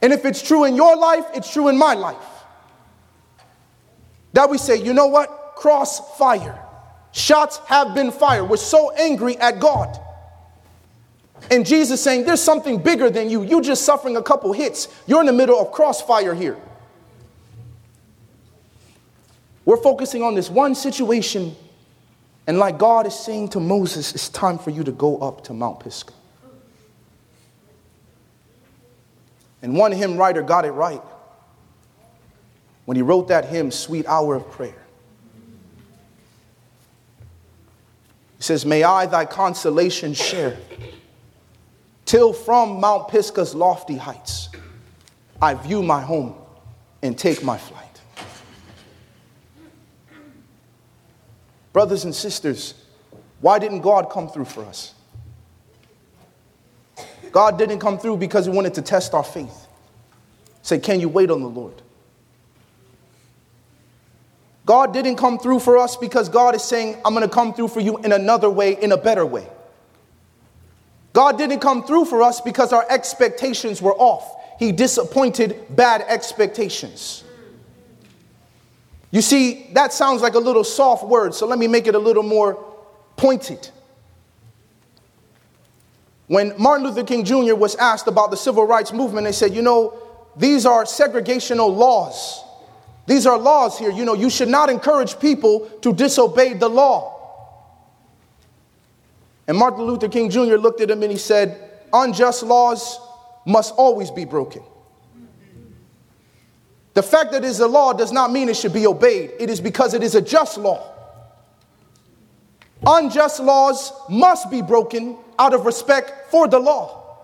[0.00, 2.16] And if it's true in your life, it's true in my life.
[4.32, 5.54] That we say, you know what?
[5.56, 6.62] Cross fire.
[7.12, 8.44] Shots have been fired.
[8.44, 9.98] We're so angry at God.
[11.50, 13.42] And Jesus saying, There's something bigger than you.
[13.42, 14.88] You're just suffering a couple hits.
[15.06, 16.56] You're in the middle of crossfire here.
[19.64, 21.54] We're focusing on this one situation.
[22.46, 25.52] And like God is saying to Moses, it's time for you to go up to
[25.52, 26.14] Mount Pisgah.
[29.60, 31.02] And one hymn writer got it right
[32.86, 34.86] when he wrote that hymn, Sweet Hour of Prayer.
[38.38, 40.56] He says, May I thy consolation share,
[42.08, 44.48] till from Mount Pisgah's lofty heights
[45.40, 46.34] I view my home
[47.02, 47.84] and take my flight.
[51.72, 52.74] Brothers and sisters,
[53.40, 54.94] why didn't God come through for us?
[57.30, 59.68] God didn't come through because He wanted to test our faith.
[60.62, 61.82] Say, can you wait on the Lord?
[64.66, 67.68] God didn't come through for us because God is saying, I'm going to come through
[67.68, 69.46] for you in another way, in a better way.
[71.18, 74.36] God didn't come through for us because our expectations were off.
[74.56, 77.24] He disappointed bad expectations.
[79.10, 81.98] You see, that sounds like a little soft word, so let me make it a
[81.98, 82.64] little more
[83.16, 83.68] pointed.
[86.28, 87.56] When Martin Luther King Jr.
[87.56, 89.98] was asked about the civil rights movement, they said, You know,
[90.36, 92.44] these are segregational laws.
[93.08, 93.90] These are laws here.
[93.90, 97.17] You know, you should not encourage people to disobey the law.
[99.48, 100.56] And Martin Luther King Jr.
[100.56, 101.58] looked at him and he said,
[101.92, 103.00] Unjust laws
[103.46, 104.62] must always be broken.
[106.92, 109.48] The fact that it is a law does not mean it should be obeyed, it
[109.48, 110.94] is because it is a just law.
[112.86, 117.16] Unjust laws must be broken out of respect for the law.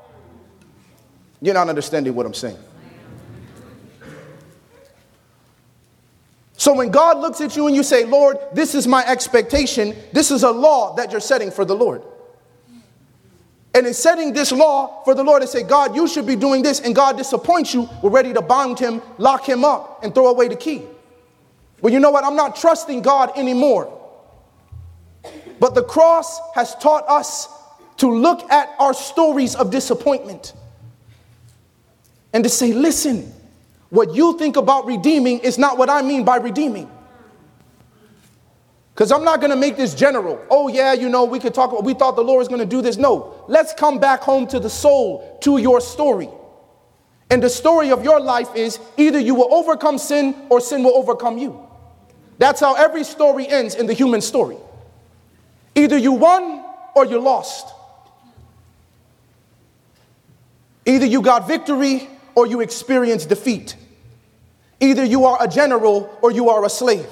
[1.43, 2.59] You're not understanding what I'm saying.
[6.57, 10.31] So when God looks at you and you say, Lord, this is my expectation, this
[10.31, 12.03] is a law that you're setting for the Lord.
[13.75, 16.63] And in setting this law for the Lord and say, God, you should be doing
[16.63, 20.29] this, and God disappoints you, we're ready to bind him, lock him up, and throw
[20.29, 20.83] away the key.
[21.83, 22.25] Well, you know what?
[22.25, 24.01] I'm not trusting God anymore.
[25.59, 27.49] But the cross has taught us
[27.97, 30.53] to look at our stories of disappointment
[32.33, 33.33] and to say, listen,
[33.91, 36.91] what you think about redeeming is not what I mean by redeeming.
[38.95, 40.41] Because I'm not going to make this general.
[40.49, 42.67] Oh, yeah, you know, we could talk about, we thought the Lord was going to
[42.67, 42.97] do this.
[42.97, 46.29] No, let's come back home to the soul, to your story.
[47.29, 50.97] And the story of your life is either you will overcome sin or sin will
[50.97, 51.61] overcome you.
[52.39, 54.57] That's how every story ends in the human story.
[55.75, 56.65] Either you won
[56.95, 57.67] or you lost.
[60.87, 63.75] Either you got victory or you experienced defeat.
[64.79, 67.09] Either you are a general or you are a slave.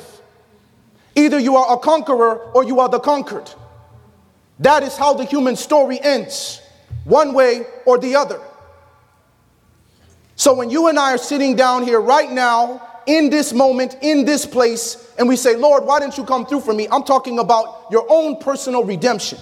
[1.15, 3.51] Either you are a conqueror or you are the conquered.
[4.59, 6.61] That is how the human story ends,
[7.05, 8.41] one way or the other.
[10.37, 14.25] So when you and I are sitting down here right now, in this moment, in
[14.25, 16.87] this place, and we say, Lord, why didn't you come through for me?
[16.91, 19.39] I'm talking about your own personal redemption.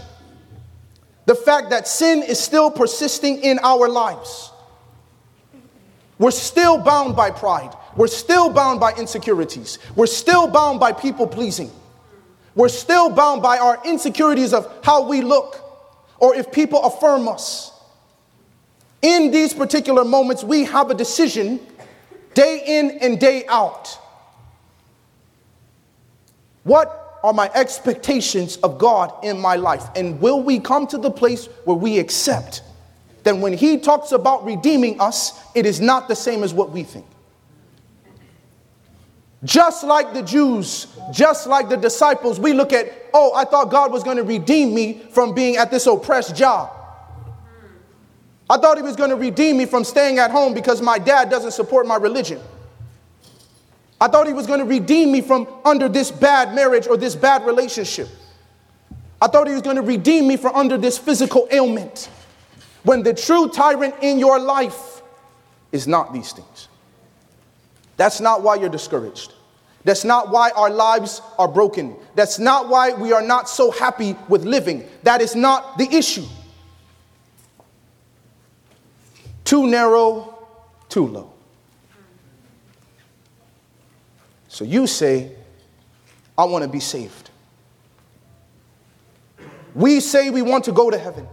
[1.26, 4.50] The fact that sin is still persisting in our lives.
[6.18, 7.74] We're still bound by pride.
[7.96, 9.78] We're still bound by insecurities.
[9.96, 11.70] We're still bound by people pleasing.
[12.54, 15.64] We're still bound by our insecurities of how we look
[16.18, 17.72] or if people affirm us.
[19.02, 21.58] In these particular moments, we have a decision
[22.34, 23.98] day in and day out.
[26.64, 29.84] What are my expectations of God in my life?
[29.96, 32.62] And will we come to the place where we accept
[33.24, 36.82] that when he talks about redeeming us, it is not the same as what we
[36.82, 37.06] think.
[39.42, 43.90] Just like the Jews, just like the disciples, we look at, oh, I thought God
[43.90, 46.70] was going to redeem me from being at this oppressed job.
[48.50, 51.30] I thought he was going to redeem me from staying at home because my dad
[51.30, 52.40] doesn't support my religion.
[54.00, 57.14] I thought he was going to redeem me from under this bad marriage or this
[57.14, 58.08] bad relationship.
[59.22, 62.10] I thought he was going to redeem me from under this physical ailment.
[62.82, 65.02] When the true tyrant in your life
[65.70, 66.68] is not these things.
[68.00, 69.34] That's not why you're discouraged.
[69.84, 71.94] That's not why our lives are broken.
[72.14, 74.88] That's not why we are not so happy with living.
[75.02, 76.24] That is not the issue.
[79.44, 80.46] Too narrow,
[80.88, 81.34] too low.
[84.48, 85.32] So you say,
[86.38, 87.28] I want to be saved.
[89.74, 91.28] We say we want to go to heaven.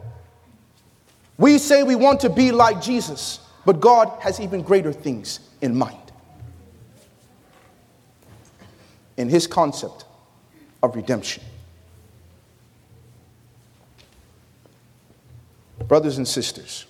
[1.37, 5.73] We say we want to be like Jesus, but God has even greater things in
[5.73, 6.06] mind.
[9.17, 10.05] In his concept
[10.81, 11.43] of redemption.
[15.87, 16.85] Brothers and sisters,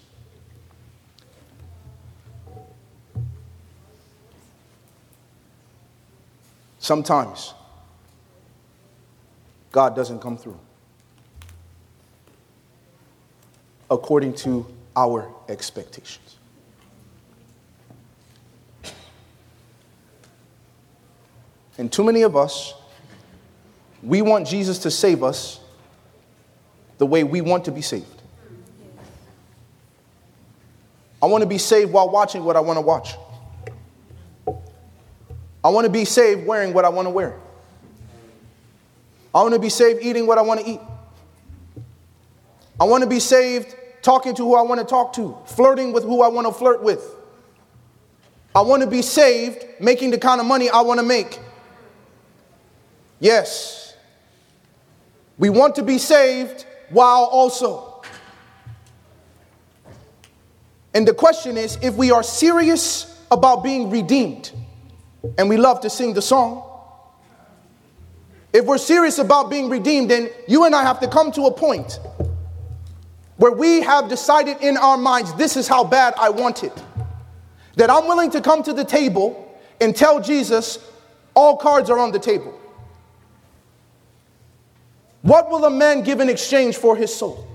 [6.79, 7.53] sometimes
[9.71, 10.59] God doesn't come through
[13.89, 14.65] according to
[14.95, 16.36] our expectations.
[21.77, 22.73] And too many of us,
[24.01, 25.59] we want Jesus to save us
[26.97, 28.05] the way we want to be saved.
[31.21, 33.15] I want to be saved while watching what I want to watch.
[35.63, 37.35] I want to be saved wearing what I want to wear.
[39.33, 40.79] I want to be saved eating what I want to eat.
[42.79, 46.03] I want to be saved talking to who I want to talk to, flirting with
[46.03, 47.15] who I want to flirt with.
[48.55, 51.39] I want to be saved making the kind of money I want to make.
[53.19, 53.95] Yes.
[55.37, 58.01] We want to be saved while also.
[60.93, 64.51] And the question is if we are serious about being redeemed,
[65.37, 66.63] and we love to sing the song,
[68.53, 71.51] if we're serious about being redeemed, then you and I have to come to a
[71.51, 71.99] point
[73.35, 76.73] where we have decided in our minds this is how bad I want it.
[77.75, 80.79] That I'm willing to come to the table and tell Jesus,
[81.35, 82.56] all cards are on the table.
[85.27, 87.45] What will a man give in exchange for his soul?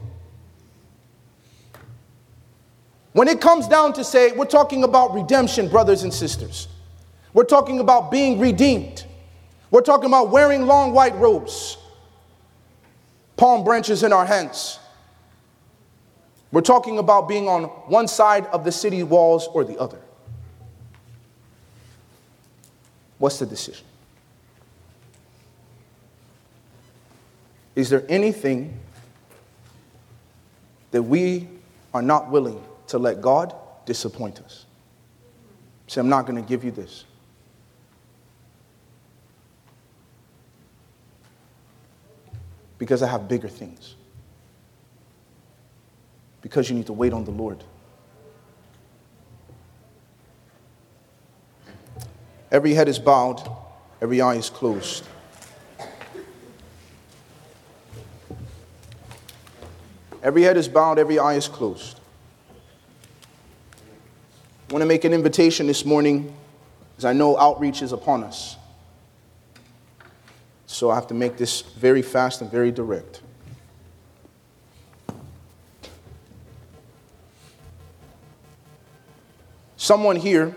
[3.15, 6.69] When it comes down to say, we're talking about redemption, brothers and sisters.
[7.33, 9.07] We're talking about being redeemed.
[9.71, 11.79] We're talking about wearing long white robes,
[13.39, 14.79] palm branches in our hands.
[16.51, 19.99] We're talking about being on one side of the city walls or the other.
[23.17, 23.87] What's the decision?
[27.75, 28.79] Is there anything
[30.91, 31.49] that we
[31.95, 33.55] are not willing to let God
[33.87, 34.67] disappoint us?
[35.87, 37.05] Say, I'm not going to give you this.
[42.79, 43.95] Because I have bigger things.
[46.41, 47.63] Because you need to wait on the Lord.
[52.51, 53.41] Every head is bowed,
[54.03, 55.07] every eye is closed.
[60.23, 61.99] Every head is bowed, every eye is closed.
[64.69, 66.35] I want to make an invitation this morning
[66.97, 68.57] as I know outreach is upon us.
[70.67, 73.21] So I have to make this very fast and very direct.
[79.77, 80.55] Someone here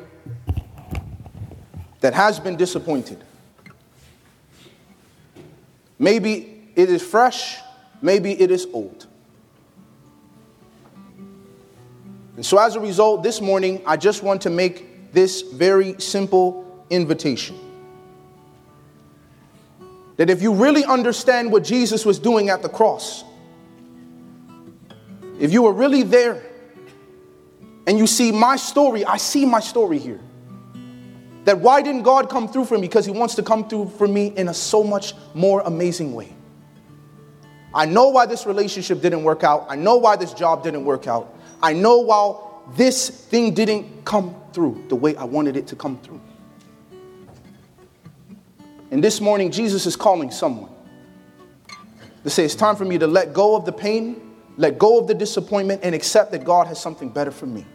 [2.02, 3.24] that has been disappointed.
[5.98, 7.58] Maybe it is fresh,
[8.04, 9.08] maybe it is old.
[12.36, 16.86] And so, as a result, this morning, I just want to make this very simple
[16.90, 17.58] invitation.
[20.18, 23.24] That if you really understand what Jesus was doing at the cross,
[25.40, 26.42] if you were really there
[27.88, 30.20] and you see my story, I see my story here.
[31.46, 32.82] That why didn't God come through for me?
[32.82, 36.34] Because He wants to come through for me in a so much more amazing way.
[37.74, 39.66] I know why this relationship didn't work out.
[39.70, 41.35] I know why this job didn't work out.
[41.66, 45.98] I know while this thing didn't come through the way I wanted it to come
[45.98, 46.22] through.
[48.92, 50.70] And this morning, Jesus is calling someone
[52.24, 55.08] to say, It's time for me to let go of the pain, let go of
[55.08, 57.66] the disappointment, and accept that God has something better for me.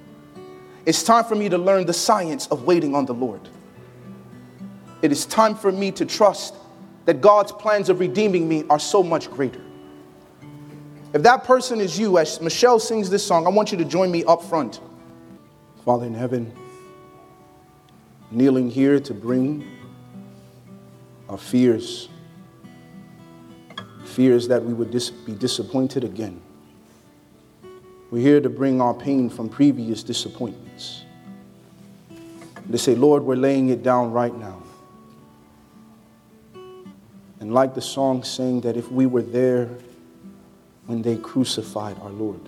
[0.86, 3.48] It's time for me to learn the science of waiting on the Lord.
[5.02, 6.54] it is time for me to trust
[7.06, 9.60] that God's plans of redeeming me are so much greater.
[11.12, 14.10] If that person is you, as Michelle sings this song, I want you to join
[14.12, 14.80] me up front.
[15.84, 16.52] Father in heaven,
[18.30, 19.66] kneeling here to bring
[21.28, 22.08] our fears,
[24.04, 26.40] fears that we would dis- be disappointed again.
[28.12, 31.04] We're here to bring our pain from previous disappointments.
[32.70, 34.62] To say, Lord, we're laying it down right now.
[37.40, 39.70] And like the song saying that if we were there
[40.86, 42.44] when they crucified our Lord,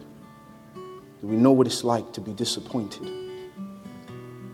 [0.74, 3.08] do we know what it's like to be disappointed?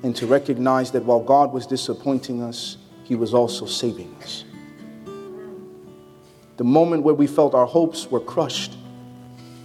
[0.03, 4.45] And to recognize that while God was disappointing us, He was also saving us.
[6.59, 8.74] The moment where we felt our hopes were crushed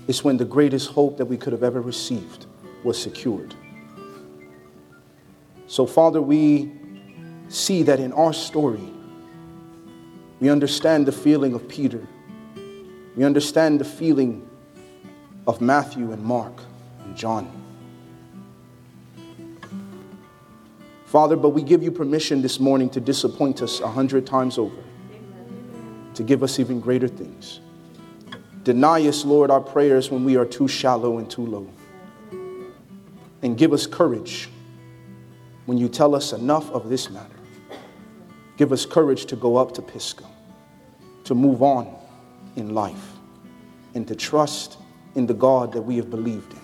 [0.07, 2.45] is when the greatest hope that we could have ever received
[2.83, 3.55] was secured.
[5.67, 6.71] So, Father, we
[7.47, 8.93] see that in our story,
[10.39, 12.07] we understand the feeling of Peter.
[13.15, 14.47] We understand the feeling
[15.45, 16.53] of Matthew and Mark
[17.03, 17.51] and John.
[21.05, 24.81] Father, but we give you permission this morning to disappoint us a hundred times over,
[26.15, 27.59] to give us even greater things.
[28.63, 31.69] Deny us, Lord, our prayers when we are too shallow and too low.
[33.43, 34.49] And give us courage
[35.67, 37.29] when you tell us enough of this matter.
[38.57, 40.25] Give us courage to go up to Pisgah,
[41.25, 42.02] to move on
[42.55, 43.13] in life,
[43.95, 44.77] and to trust
[45.15, 46.59] in the God that we have believed in,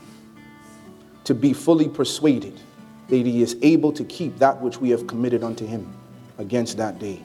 [1.23, 2.59] to be fully persuaded
[3.07, 5.91] that He is able to keep that which we have committed unto Him
[6.37, 7.21] against that day.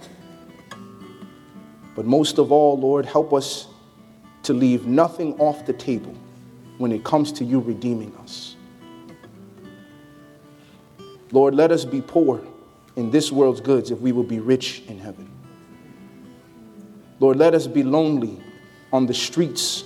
[1.94, 3.68] But most of all, Lord, help us
[4.42, 6.14] to leave nothing off the table
[6.78, 8.56] when it comes to you redeeming us.
[11.30, 12.42] Lord, let us be poor
[12.96, 15.30] in this world's goods if we will be rich in heaven.
[17.20, 18.40] Lord, let us be lonely
[18.94, 19.82] on the streets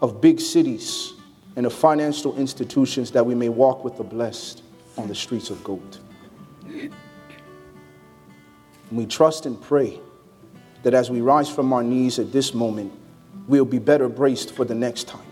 [0.00, 1.12] of big cities
[1.56, 4.62] and of financial institutions that we may walk with the blessed
[4.96, 5.98] on the streets of gold.
[8.90, 10.00] We trust and pray
[10.82, 12.90] that as we rise from our knees at this moment,
[13.48, 15.26] we'll be better braced for the next time.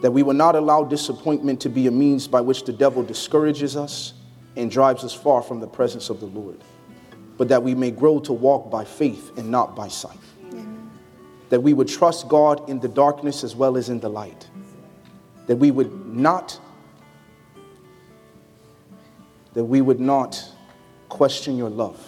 [0.00, 3.76] That we will not allow disappointment to be a means by which the devil discourages
[3.76, 4.14] us
[4.56, 6.58] and drives us far from the presence of the Lord,
[7.38, 10.18] but that we may grow to walk by faith and not by sight.
[11.50, 14.48] That we would trust God in the darkness as well as in the light.
[15.46, 16.58] That we would not
[19.54, 20.52] that we would not
[21.08, 21.98] question your love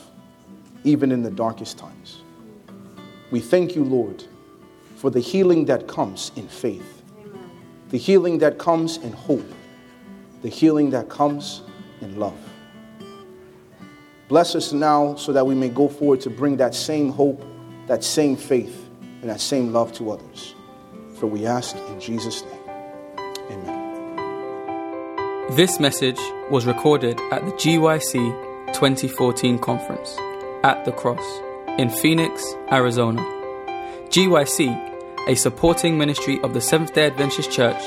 [0.84, 2.22] even in the darkest times.
[3.30, 4.24] We thank you, Lord,
[4.96, 7.02] for the healing that comes in faith,
[7.88, 9.50] the healing that comes in hope,
[10.42, 11.62] the healing that comes
[12.00, 12.38] in love.
[14.28, 17.42] Bless us now so that we may go forward to bring that same hope,
[17.86, 18.87] that same faith,
[19.20, 20.54] and that same love to others.
[21.18, 22.60] For we ask in Jesus' name.
[23.50, 23.78] Amen.
[25.56, 30.16] This message was recorded at the GYC 2014 conference
[30.62, 31.40] at the Cross
[31.78, 33.22] in Phoenix, Arizona.
[34.10, 37.82] GYC, a supporting ministry of the Seventh day Adventist Church,